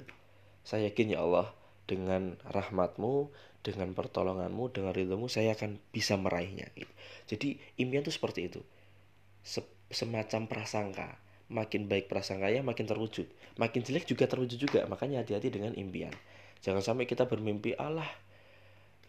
Saya 0.63 0.87
yakin 0.87 1.17
ya 1.17 1.25
Allah 1.25 1.51
dengan 1.83 2.39
rahmatmu 2.47 3.33
dengan 3.63 3.91
pertolonganmu 3.91 4.71
dengan 4.71 4.91
ridhomu 4.95 5.27
saya 5.27 5.55
akan 5.55 5.79
bisa 5.91 6.19
meraihnya 6.19 6.67
gitu. 6.75 6.91
jadi 7.31 7.47
impian 7.79 8.03
itu 8.03 8.13
seperti 8.13 8.51
itu. 8.51 8.61
Se 9.43 9.63
semacam 9.91 10.47
prasangka. 10.47 11.19
Makin 11.51 11.91
baik 11.91 12.07
prasangkanya 12.07 12.63
makin 12.63 12.87
terwujud. 12.87 13.27
Makin 13.59 13.83
jelek 13.83 14.07
juga 14.07 14.25
terwujud 14.25 14.57
juga. 14.57 14.87
Makanya 14.87 15.21
hati-hati 15.21 15.51
dengan 15.51 15.75
impian. 15.75 16.15
Jangan 16.63 16.81
sampai 16.81 17.05
kita 17.05 17.27
bermimpi 17.27 17.75
Allah 17.75 18.07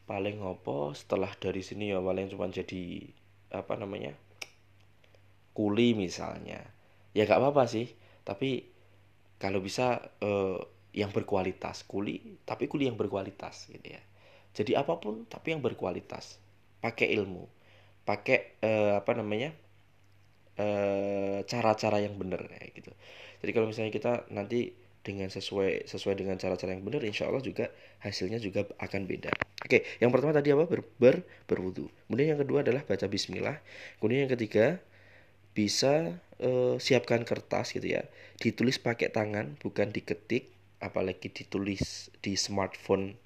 paling 0.05 0.41
ngopo 0.41 0.93
setelah 0.93 1.33
dari 1.41 1.65
sini 1.65 1.93
ya 1.93 1.99
paling 2.01 2.29
cuma 2.29 2.49
jadi 2.53 3.09
apa 3.53 3.75
namanya 3.81 4.13
kuli 5.57 5.97
misalnya. 5.97 6.61
Ya 7.15 7.23
gak 7.31 7.41
apa-apa 7.41 7.65
sih 7.71 7.89
tapi 8.27 8.67
kalau 9.39 9.61
bisa 9.61 10.01
eh, 10.21 10.59
yang 10.95 11.11
berkualitas 11.11 11.87
kuli 11.87 12.39
tapi 12.47 12.67
kuli 12.71 12.91
yang 12.91 12.99
berkualitas 12.99 13.71
gitu 13.71 13.97
ya. 13.97 14.03
Jadi 14.55 14.79
apa 14.79 14.99
pun 15.01 15.27
tapi 15.27 15.55
yang 15.57 15.63
berkualitas. 15.65 16.39
Pakai 16.85 17.11
ilmu 17.17 17.49
pakai 18.05 18.61
eh, 18.61 18.93
apa 19.01 19.13
namanya 19.17 19.51
eh, 20.61 21.41
cara-cara 21.49 21.99
yang 22.05 22.15
benar 22.21 22.45
kayak 22.45 22.71
gitu. 22.77 22.93
Jadi 23.41 23.51
kalau 23.57 23.67
misalnya 23.69 23.93
kita 23.93 24.13
nanti 24.31 24.77
dengan 25.05 25.29
sesuai 25.29 25.85
sesuai 25.85 26.17
dengan 26.17 26.41
cara-cara 26.41 26.73
yang 26.73 26.85
benar 26.85 27.05
insya 27.05 27.29
Allah 27.29 27.45
juga 27.45 27.69
hasilnya 28.01 28.41
juga 28.41 28.65
akan 28.81 29.05
beda 29.05 29.29
oke 29.65 29.79
yang 29.99 30.13
pertama 30.13 30.33
tadi 30.37 30.53
apa? 30.53 30.65
Ber, 30.69 30.85
ber 31.01 31.25
berwudu. 31.49 31.89
Kemudian 32.07 32.37
yang 32.37 32.41
kedua 32.41 32.63
adalah 32.63 32.85
baca 32.85 33.07
Bismillah. 33.09 33.59
Kemudian 33.99 34.29
yang 34.29 34.33
ketiga 34.33 34.79
bisa 35.55 36.19
uh, 36.43 36.77
siapkan 36.83 37.23
kertas 37.23 37.73
gitu 37.73 37.87
ya. 37.87 38.05
Ditulis 38.39 38.77
pakai 38.83 39.09
tangan 39.09 39.57
bukan 39.63 39.95
diketik 39.95 40.51
apalagi 40.83 41.33
ditulis 41.33 42.13
di 42.21 42.37
smartphone 42.37 43.17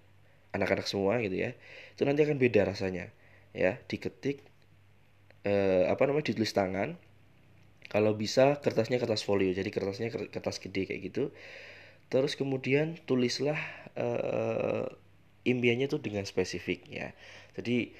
anak-anak 0.54 0.86
semua 0.86 1.18
gitu 1.24 1.34
ya. 1.34 1.50
Itu 1.96 2.04
nanti 2.06 2.22
akan 2.22 2.38
beda 2.38 2.68
rasanya 2.68 3.10
ya. 3.56 3.80
Diketik 3.88 4.44
uh, 5.48 5.88
apa 5.90 6.02
namanya 6.06 6.30
ditulis 6.30 6.52
tangan. 6.52 7.00
Kalau 7.88 8.12
bisa 8.12 8.60
kertasnya 8.60 9.00
kertas 9.00 9.24
folio 9.24 9.48
jadi 9.56 9.72
kertasnya 9.72 10.12
kertas 10.12 10.60
gede 10.60 10.84
kayak 10.92 11.00
gitu. 11.08 11.32
Terus 12.12 12.36
kemudian 12.36 13.00
tulislah 13.08 13.56
uh, 13.96 14.88
impiannya 15.48 15.88
tuh 15.88 16.00
dengan 16.04 16.28
spesifik 16.28 16.84
ya 16.88 17.10
jadi 17.56 17.90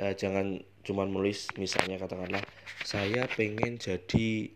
uh, 0.00 0.14
jangan 0.14 0.62
cuma 0.82 1.06
menulis 1.06 1.50
misalnya 1.58 1.98
katakanlah 1.98 2.42
saya 2.82 3.26
pengen 3.30 3.78
jadi 3.78 4.50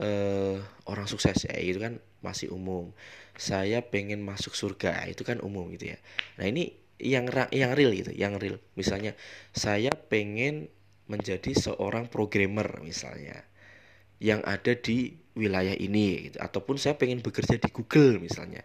uh, 0.00 0.60
orang 0.88 1.06
sukses 1.08 1.48
ya 1.48 1.56
itu 1.56 1.80
kan 1.80 2.00
masih 2.20 2.52
umum. 2.52 2.92
Saya 3.36 3.84
pengen 3.84 4.24
masuk 4.24 4.56
surga 4.56 5.06
itu 5.08 5.22
kan 5.22 5.40
umum 5.44 5.68
gitu 5.76 5.94
ya. 5.94 5.98
Nah 6.40 6.48
ini 6.48 6.72
yang 6.96 7.28
yang 7.52 7.76
real 7.76 7.92
gitu 7.92 8.12
yang 8.12 8.36
real. 8.40 8.60
Misalnya 8.76 9.16
saya 9.52 9.92
pengen 9.92 10.72
menjadi 11.06 11.54
seorang 11.54 12.10
programmer 12.10 12.82
misalnya 12.82 13.46
yang 14.20 14.40
ada 14.44 14.72
di 14.72 15.16
wilayah 15.36 15.76
ini 15.76 16.32
gitu. 16.32 16.40
ataupun 16.40 16.80
saya 16.80 16.96
pengen 16.96 17.20
bekerja 17.20 17.60
di 17.60 17.68
Google 17.68 18.16
misalnya. 18.24 18.64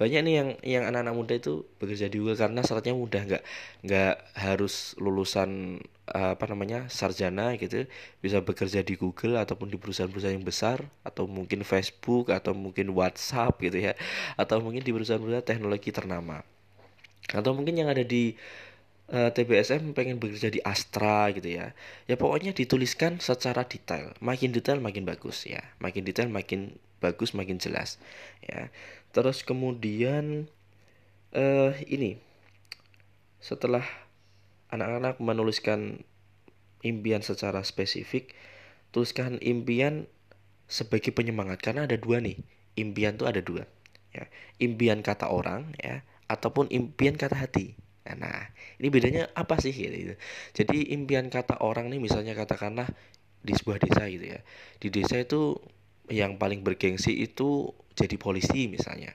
Banyak 0.00 0.20
nih 0.24 0.34
yang 0.40 0.48
yang 0.64 0.82
anak-anak 0.88 1.14
muda 1.14 1.34
itu 1.36 1.68
bekerja 1.76 2.08
di 2.08 2.16
Google 2.16 2.40
karena 2.40 2.64
syaratnya 2.64 2.96
mudah. 2.96 3.22
Nggak 3.28 3.44
nggak 3.84 4.14
harus 4.32 4.96
lulusan 4.96 5.80
apa 6.08 6.44
namanya 6.48 6.88
sarjana 6.88 7.52
gitu. 7.60 7.84
Bisa 8.24 8.40
bekerja 8.40 8.80
di 8.80 8.96
Google 8.96 9.36
ataupun 9.36 9.68
di 9.68 9.76
perusahaan-perusahaan 9.76 10.36
yang 10.40 10.48
besar 10.48 10.88
atau 11.04 11.28
mungkin 11.28 11.60
Facebook 11.68 12.32
atau 12.32 12.56
mungkin 12.56 12.96
WhatsApp 12.96 13.60
gitu 13.60 13.92
ya. 13.92 13.94
Atau 14.40 14.64
mungkin 14.64 14.80
di 14.80 14.92
perusahaan-perusahaan 14.96 15.44
teknologi 15.44 15.92
ternama. 15.92 16.40
Atau 17.28 17.52
mungkin 17.52 17.76
yang 17.76 17.92
ada 17.92 18.00
di 18.00 18.32
eh, 19.10 19.30
TBSM 19.30 19.94
pengen 19.94 20.18
bekerja 20.18 20.50
di 20.50 20.58
Astra 20.62 21.30
gitu 21.30 21.46
ya. 21.46 21.72
Ya 22.10 22.16
pokoknya 22.18 22.54
dituliskan 22.56 23.22
secara 23.22 23.66
detail. 23.66 24.14
Makin 24.18 24.50
detail 24.50 24.82
makin 24.82 25.06
bagus 25.06 25.46
ya. 25.46 25.62
Makin 25.78 26.02
detail 26.02 26.28
makin 26.30 26.78
bagus 26.98 27.36
makin 27.36 27.62
jelas 27.62 28.02
ya. 28.42 28.72
Terus 29.14 29.46
kemudian 29.46 30.50
uh, 31.34 31.72
ini. 31.86 32.18
Setelah 33.38 33.86
anak-anak 34.74 35.22
menuliskan 35.22 36.02
impian 36.82 37.22
secara 37.22 37.62
spesifik 37.62 38.34
tuliskan 38.90 39.38
impian 39.38 40.10
sebagai 40.66 41.14
penyemangat. 41.14 41.62
Karena 41.62 41.86
ada 41.86 41.94
dua 41.94 42.18
nih. 42.18 42.42
Impian 42.76 43.16
tuh 43.16 43.30
ada 43.30 43.38
dua 43.40 43.64
ya. 44.10 44.26
Impian 44.58 45.00
kata 45.00 45.30
orang 45.30 45.72
ya 45.78 46.02
ataupun 46.26 46.66
impian 46.74 47.14
kata 47.14 47.38
hati 47.38 47.78
Nah, 48.14 48.54
ini 48.78 48.88
bedanya 48.92 49.26
apa 49.34 49.58
sih 49.58 49.74
gitu. 49.74 50.14
Jadi 50.54 50.94
impian 50.94 51.26
kata 51.26 51.58
orang 51.64 51.90
nih 51.90 51.98
misalnya 51.98 52.38
katakanlah 52.38 52.86
di 53.42 53.52
sebuah 53.54 53.82
desa 53.82 54.06
gitu 54.06 54.38
ya. 54.38 54.40
Di 54.78 54.88
desa 54.94 55.18
itu 55.18 55.58
yang 56.06 56.38
paling 56.38 56.62
bergengsi 56.62 57.18
itu 57.18 57.74
jadi 57.98 58.14
polisi 58.14 58.70
misalnya. 58.70 59.10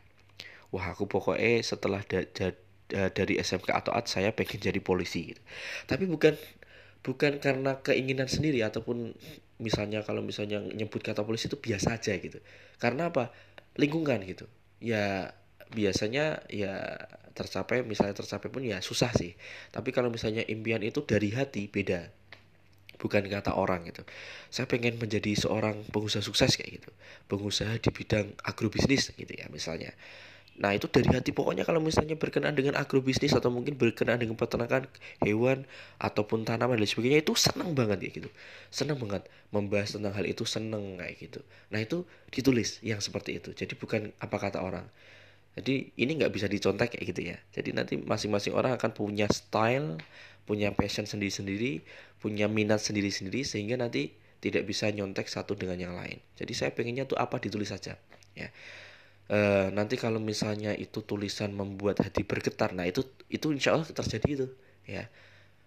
Wah, 0.75 0.91
aku 0.91 1.08
pokoknya 1.08 1.63
setelah 1.63 2.04
da 2.04 2.27
da 2.27 2.51
dari 2.91 3.39
SMK 3.39 3.71
atau 3.71 3.95
AT 3.95 4.12
saya 4.12 4.36
pengen 4.36 4.60
jadi 4.60 4.80
polisi 4.84 5.32
gitu. 5.32 5.41
Tapi 5.88 6.04
bukan 6.12 6.36
bukan 7.01 7.39
karena 7.39 7.80
keinginan 7.80 8.27
sendiri 8.27 8.62
ataupun 8.67 9.15
misalnya 9.63 10.04
kalau 10.04 10.19
misalnya 10.19 10.60
nyebut 10.60 10.99
kata 10.99 11.23
polisi 11.23 11.47
itu 11.47 11.56
biasa 11.56 11.95
aja 11.95 12.13
gitu. 12.19 12.43
Karena 12.82 13.08
apa? 13.13 13.32
Lingkungan 13.80 14.19
gitu. 14.27 14.45
Ya 14.84 15.32
biasanya 15.71 16.43
ya 16.51 16.99
tercapai 17.31 17.81
misalnya 17.88 18.15
tercapai 18.15 18.51
pun 18.51 18.62
ya 18.62 18.84
susah 18.84 19.12
sih 19.15 19.34
tapi 19.71 19.95
kalau 19.95 20.12
misalnya 20.12 20.43
impian 20.45 20.84
itu 20.84 21.01
dari 21.07 21.31
hati 21.31 21.71
beda 21.71 22.12
bukan 22.99 23.25
kata 23.25 23.57
orang 23.57 23.88
gitu 23.89 24.05
saya 24.53 24.69
pengen 24.69 25.01
menjadi 25.01 25.34
seorang 25.34 25.81
pengusaha 25.89 26.21
sukses 26.21 26.53
kayak 26.53 26.84
gitu 26.84 26.89
pengusaha 27.31 27.81
di 27.81 27.89
bidang 27.89 28.36
agrobisnis 28.45 29.15
gitu 29.17 29.34
ya 29.34 29.49
misalnya 29.49 29.95
Nah 30.62 30.77
itu 30.77 30.86
dari 30.91 31.10
hati 31.10 31.34
pokoknya 31.34 31.65
kalau 31.65 31.81
misalnya 31.81 32.13
berkenaan 32.19 32.53
dengan 32.53 32.77
agrobisnis 32.77 33.34
atau 33.34 33.49
mungkin 33.49 33.79
berkenaan 33.81 34.21
dengan 34.21 34.38
peternakan 34.38 34.86
hewan 35.23 35.65
ataupun 35.97 36.45
tanaman 36.45 36.77
dan 36.77 36.86
sebagainya 36.86 37.25
itu 37.25 37.34
senang 37.34 37.73
banget 37.73 37.97
ya 38.05 38.10
gitu. 38.21 38.29
Senang 38.69 39.01
banget 39.01 39.25
membahas 39.49 39.97
tentang 39.97 40.13
hal 40.13 40.25
itu 40.29 40.45
senang 40.45 41.01
kayak 41.01 41.17
gitu. 41.17 41.39
Nah 41.73 41.81
itu 41.81 42.05
ditulis 42.29 42.77
yang 42.86 43.01
seperti 43.01 43.41
itu. 43.41 43.55
Jadi 43.57 43.73
bukan 43.73 44.13
apa 44.21 44.38
kata 44.38 44.62
orang. 44.62 44.86
Jadi 45.57 45.91
ini 45.99 46.11
nggak 46.15 46.31
bisa 46.31 46.47
dicontek 46.47 46.95
kayak 46.95 47.05
gitu 47.11 47.21
ya. 47.35 47.37
Jadi 47.51 47.69
nanti 47.75 47.93
masing-masing 47.99 48.55
orang 48.55 48.75
akan 48.79 48.91
punya 48.95 49.27
style, 49.27 49.99
punya 50.47 50.71
passion 50.71 51.03
sendiri-sendiri, 51.03 51.83
punya 52.23 52.47
minat 52.47 52.79
sendiri-sendiri 52.79 53.43
sehingga 53.43 53.75
nanti 53.75 54.15
tidak 54.41 54.65
bisa 54.65 54.87
nyontek 54.89 55.27
satu 55.27 55.53
dengan 55.53 55.77
yang 55.77 55.93
lain. 55.93 56.17
Jadi 56.39 56.53
saya 56.55 56.71
pengennya 56.71 57.03
tuh 57.03 57.19
apa 57.19 57.37
ditulis 57.37 57.69
saja 57.69 57.99
ya 58.35 58.47
uh, 59.31 59.67
nanti 59.73 59.99
kalau 59.99 60.19
misalnya 60.23 60.71
itu 60.75 61.03
tulisan 61.03 61.51
membuat 61.51 61.99
hati 62.03 62.23
bergetar 62.23 62.71
nah 62.71 62.87
itu 62.87 63.03
itu 63.27 63.51
insya 63.51 63.75
Allah 63.75 63.87
terjadi 63.87 64.29
itu 64.29 64.47
ya 64.87 65.07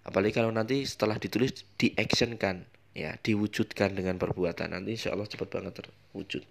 apalagi 0.04 0.36
kalau 0.36 0.52
nanti 0.52 0.84
setelah 0.84 1.16
ditulis 1.20 1.64
diactionkan 1.80 2.64
ya 2.94 3.16
diwujudkan 3.20 3.96
dengan 3.96 4.16
perbuatan 4.20 4.72
nanti 4.72 4.96
insya 4.96 5.12
Allah 5.12 5.28
cepat 5.28 5.48
banget 5.50 5.82
terwujud 5.82 6.42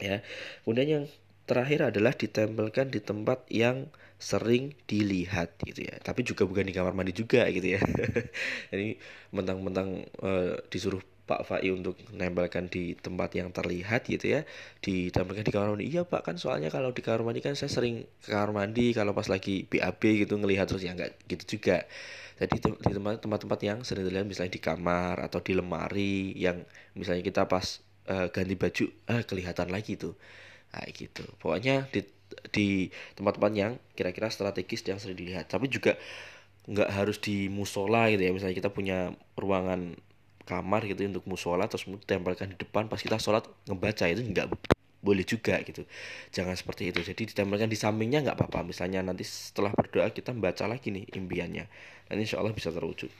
ya 0.00 0.24
kemudian 0.64 0.88
yang 0.88 1.04
terakhir 1.44 1.90
adalah 1.90 2.14
ditempelkan 2.14 2.92
di 2.92 3.00
tempat 3.02 3.44
yang 3.50 3.90
sering 4.22 4.70
dilihat 4.86 5.58
gitu 5.66 5.90
ya. 5.90 5.98
Tapi 5.98 6.22
juga 6.22 6.46
bukan 6.46 6.62
di 6.62 6.74
kamar 6.74 6.94
mandi 6.94 7.10
juga 7.10 7.42
gitu 7.50 7.74
ya. 7.74 7.80
Jadi 8.70 8.94
mentang-mentang 9.34 10.06
uh, 10.22 10.54
disuruh 10.70 11.02
Pak 11.22 11.46
Fai 11.46 11.70
untuk 11.70 11.98
nempelkan 12.14 12.66
di 12.70 12.94
tempat 12.94 13.34
yang 13.34 13.50
terlihat 13.50 14.06
gitu 14.06 14.38
ya. 14.38 14.40
Ditempelkan 14.78 15.42
di 15.42 15.50
kamar 15.50 15.74
mandi. 15.74 15.90
Iya 15.90 16.06
Pak 16.06 16.22
kan 16.22 16.36
soalnya 16.38 16.70
kalau 16.70 16.94
di 16.94 17.02
kamar 17.02 17.26
mandi 17.26 17.42
kan 17.42 17.58
saya 17.58 17.70
sering 17.70 18.06
ke 18.22 18.30
kamar 18.30 18.54
mandi. 18.54 18.94
Kalau 18.94 19.10
pas 19.10 19.26
lagi 19.26 19.66
BAB 19.66 20.02
gitu 20.22 20.38
ngelihat 20.38 20.70
terus 20.70 20.86
ya 20.86 20.94
nggak 20.94 21.26
gitu 21.26 21.58
juga. 21.58 21.82
Jadi 22.38 22.58
di 22.58 22.94
tempat-tempat 22.94 23.60
yang 23.62 23.78
sering 23.82 24.06
terlihat 24.06 24.26
misalnya 24.26 24.54
di 24.54 24.62
kamar 24.62 25.18
atau 25.18 25.42
di 25.42 25.52
lemari 25.54 26.34
yang 26.38 26.62
misalnya 26.94 27.22
kita 27.22 27.46
pas 27.46 27.82
uh, 28.06 28.30
ganti 28.30 28.54
baju 28.54 28.84
uh, 29.10 29.22
kelihatan 29.26 29.68
lagi 29.70 29.94
tuh 29.98 30.14
nah, 30.72 30.86
gitu. 30.90 31.24
Pokoknya 31.38 31.86
di 31.92 32.02
di 32.52 32.88
tempat-tempat 33.14 33.52
yang 33.52 33.72
kira-kira 33.92 34.32
strategis 34.32 34.82
yang 34.88 34.96
sering 34.96 35.16
dilihat. 35.20 35.48
Tapi 35.52 35.68
juga 35.68 36.00
nggak 36.68 36.90
harus 36.94 37.18
di 37.20 37.52
musola 37.52 38.08
gitu 38.08 38.22
ya. 38.24 38.32
Misalnya 38.32 38.56
kita 38.56 38.70
punya 38.72 39.12
ruangan 39.36 39.96
kamar 40.42 40.82
gitu 40.90 41.06
untuk 41.06 41.24
musola 41.30 41.70
terus 41.70 41.86
ditempelkan 41.86 42.50
di 42.50 42.56
depan 42.58 42.90
pas 42.90 42.98
kita 42.98 43.14
sholat 43.22 43.46
ngebaca 43.70 44.10
itu 44.10 44.26
nggak 44.26 44.50
boleh 45.02 45.24
juga 45.26 45.58
gitu. 45.66 45.86
Jangan 46.34 46.54
seperti 46.54 46.90
itu. 46.94 47.02
Jadi 47.02 47.34
ditempelkan 47.34 47.68
di 47.70 47.78
sampingnya 47.78 48.22
nggak 48.26 48.36
apa-apa. 48.38 48.66
Misalnya 48.66 49.02
nanti 49.02 49.26
setelah 49.26 49.74
berdoa 49.74 50.10
kita 50.10 50.30
membaca 50.34 50.64
lagi 50.66 50.94
nih 50.94 51.04
impiannya. 51.14 51.64
Dan 52.10 52.16
insya 52.22 52.38
Allah 52.38 52.54
bisa 52.54 52.70
terwujud. 52.70 53.10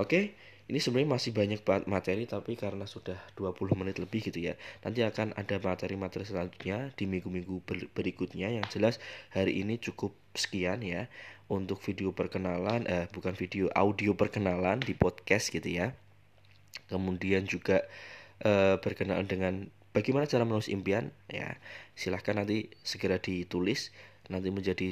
Oke 0.00 0.32
ini 0.72 0.80
sebenarnya 0.80 1.20
masih 1.20 1.36
banyak 1.36 1.60
materi 1.84 2.24
tapi 2.24 2.56
karena 2.56 2.88
sudah 2.88 3.20
20 3.36 3.76
menit 3.76 4.00
lebih 4.00 4.24
gitu 4.24 4.40
ya 4.40 4.56
nanti 4.80 5.04
akan 5.04 5.36
ada 5.36 5.60
materi-materi 5.60 6.24
selanjutnya 6.24 6.96
di 6.96 7.04
minggu-minggu 7.04 7.60
berikutnya. 7.92 8.48
Yang 8.48 8.80
jelas 8.80 8.94
hari 9.36 9.60
ini 9.60 9.76
cukup 9.76 10.16
sekian 10.32 10.80
ya 10.80 11.12
untuk 11.52 11.76
video 11.84 12.16
perkenalan 12.16 12.88
eh 12.88 13.04
bukan 13.12 13.36
video 13.36 13.68
audio 13.76 14.16
perkenalan 14.16 14.80
di 14.80 14.96
podcast 14.96 15.52
gitu 15.52 15.68
ya. 15.68 15.92
Kemudian 16.88 17.44
juga 17.44 17.84
e, 18.40 18.80
berkenaan 18.80 19.28
dengan 19.28 19.68
bagaimana 19.92 20.24
cara 20.24 20.48
menulis 20.48 20.72
impian 20.72 21.12
ya. 21.28 21.60
Silahkan 21.92 22.40
nanti 22.40 22.72
segera 22.80 23.20
ditulis 23.20 23.92
nanti 24.32 24.48
menjadi 24.48 24.88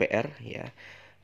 PR 0.00 0.32
ya 0.40 0.72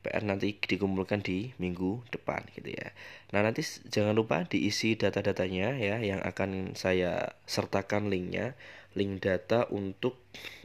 PR 0.04 0.20
nanti 0.22 0.60
dikumpulkan 0.60 1.24
di 1.24 1.56
minggu 1.56 2.04
depan 2.12 2.44
gitu 2.52 2.76
ya 2.76 2.92
nah 3.32 3.40
nanti 3.40 3.64
jangan 3.88 4.12
lupa 4.12 4.44
diisi 4.44 5.00
data-datanya 5.00 5.80
ya 5.80 5.96
yang 6.04 6.20
akan 6.20 6.76
saya 6.76 7.32
sertakan 7.48 8.12
linknya 8.12 8.52
link 8.92 9.24
data 9.24 9.66
untuk 9.72 10.20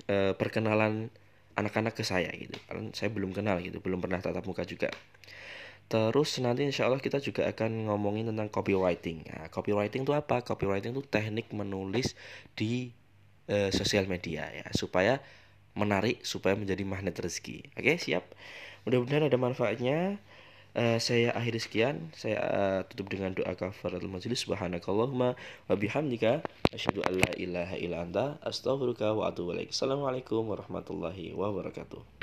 e, 0.05 0.35
perkenalan 0.35 1.07
anak-anak 1.55 1.95
ke 1.95 2.03
saya 2.03 2.29
gitu 2.35 2.59
karena 2.67 2.91
saya 2.91 3.09
belum 3.09 3.31
kenal 3.31 3.63
gitu 3.63 3.79
belum 3.79 4.03
pernah 4.03 4.19
tatap 4.19 4.43
muka 4.45 4.67
juga 4.67 4.91
Terus 5.89 6.37
nanti 6.45 6.61
insya 6.69 6.85
Allah 6.85 7.01
kita 7.01 7.17
juga 7.17 7.49
akan 7.49 7.89
ngomongin 7.89 8.29
tentang 8.29 8.45
copywriting. 8.53 9.25
Nah, 9.25 9.49
copywriting 9.49 10.05
itu 10.05 10.13
apa? 10.13 10.45
Copywriting 10.45 10.93
itu 10.93 11.01
teknik 11.01 11.49
menulis 11.49 12.13
di 12.53 12.93
uh, 13.49 13.73
sosial 13.73 14.05
media 14.05 14.45
ya 14.53 14.69
supaya 14.69 15.17
menarik 15.73 16.21
supaya 16.21 16.53
menjadi 16.53 16.85
magnet 16.85 17.17
rezeki. 17.17 17.73
Oke 17.73 17.97
siap. 17.97 18.21
Mudah-mudahan 18.87 19.27
ada 19.27 19.37
manfaatnya. 19.39 20.19
Uh, 20.77 21.01
saya 21.01 21.33
akhiri 21.33 21.59
sekian. 21.59 22.13
Saya 22.13 22.37
uh, 22.39 22.79
tutup 22.85 23.09
dengan 23.09 23.33
doa 23.33 23.57
kafaratul 23.57 24.13
majelis. 24.13 24.45
Subhanakallahumma 24.45 25.33
wa 25.33 25.75
bihamdika 25.75 26.45
asyhadu 26.69 27.01
an 27.03 27.17
la 27.17 27.31
ilaha 27.35 27.75
illa 27.75 28.05
anta 28.05 28.25
astaghfiruka 28.45 29.17
wa 29.17 29.33
atubu 29.33 29.57
ilaik. 29.57 29.73
Assalamualaikum 29.73 30.45
warahmatullahi 30.45 31.33
wabarakatuh. 31.33 32.17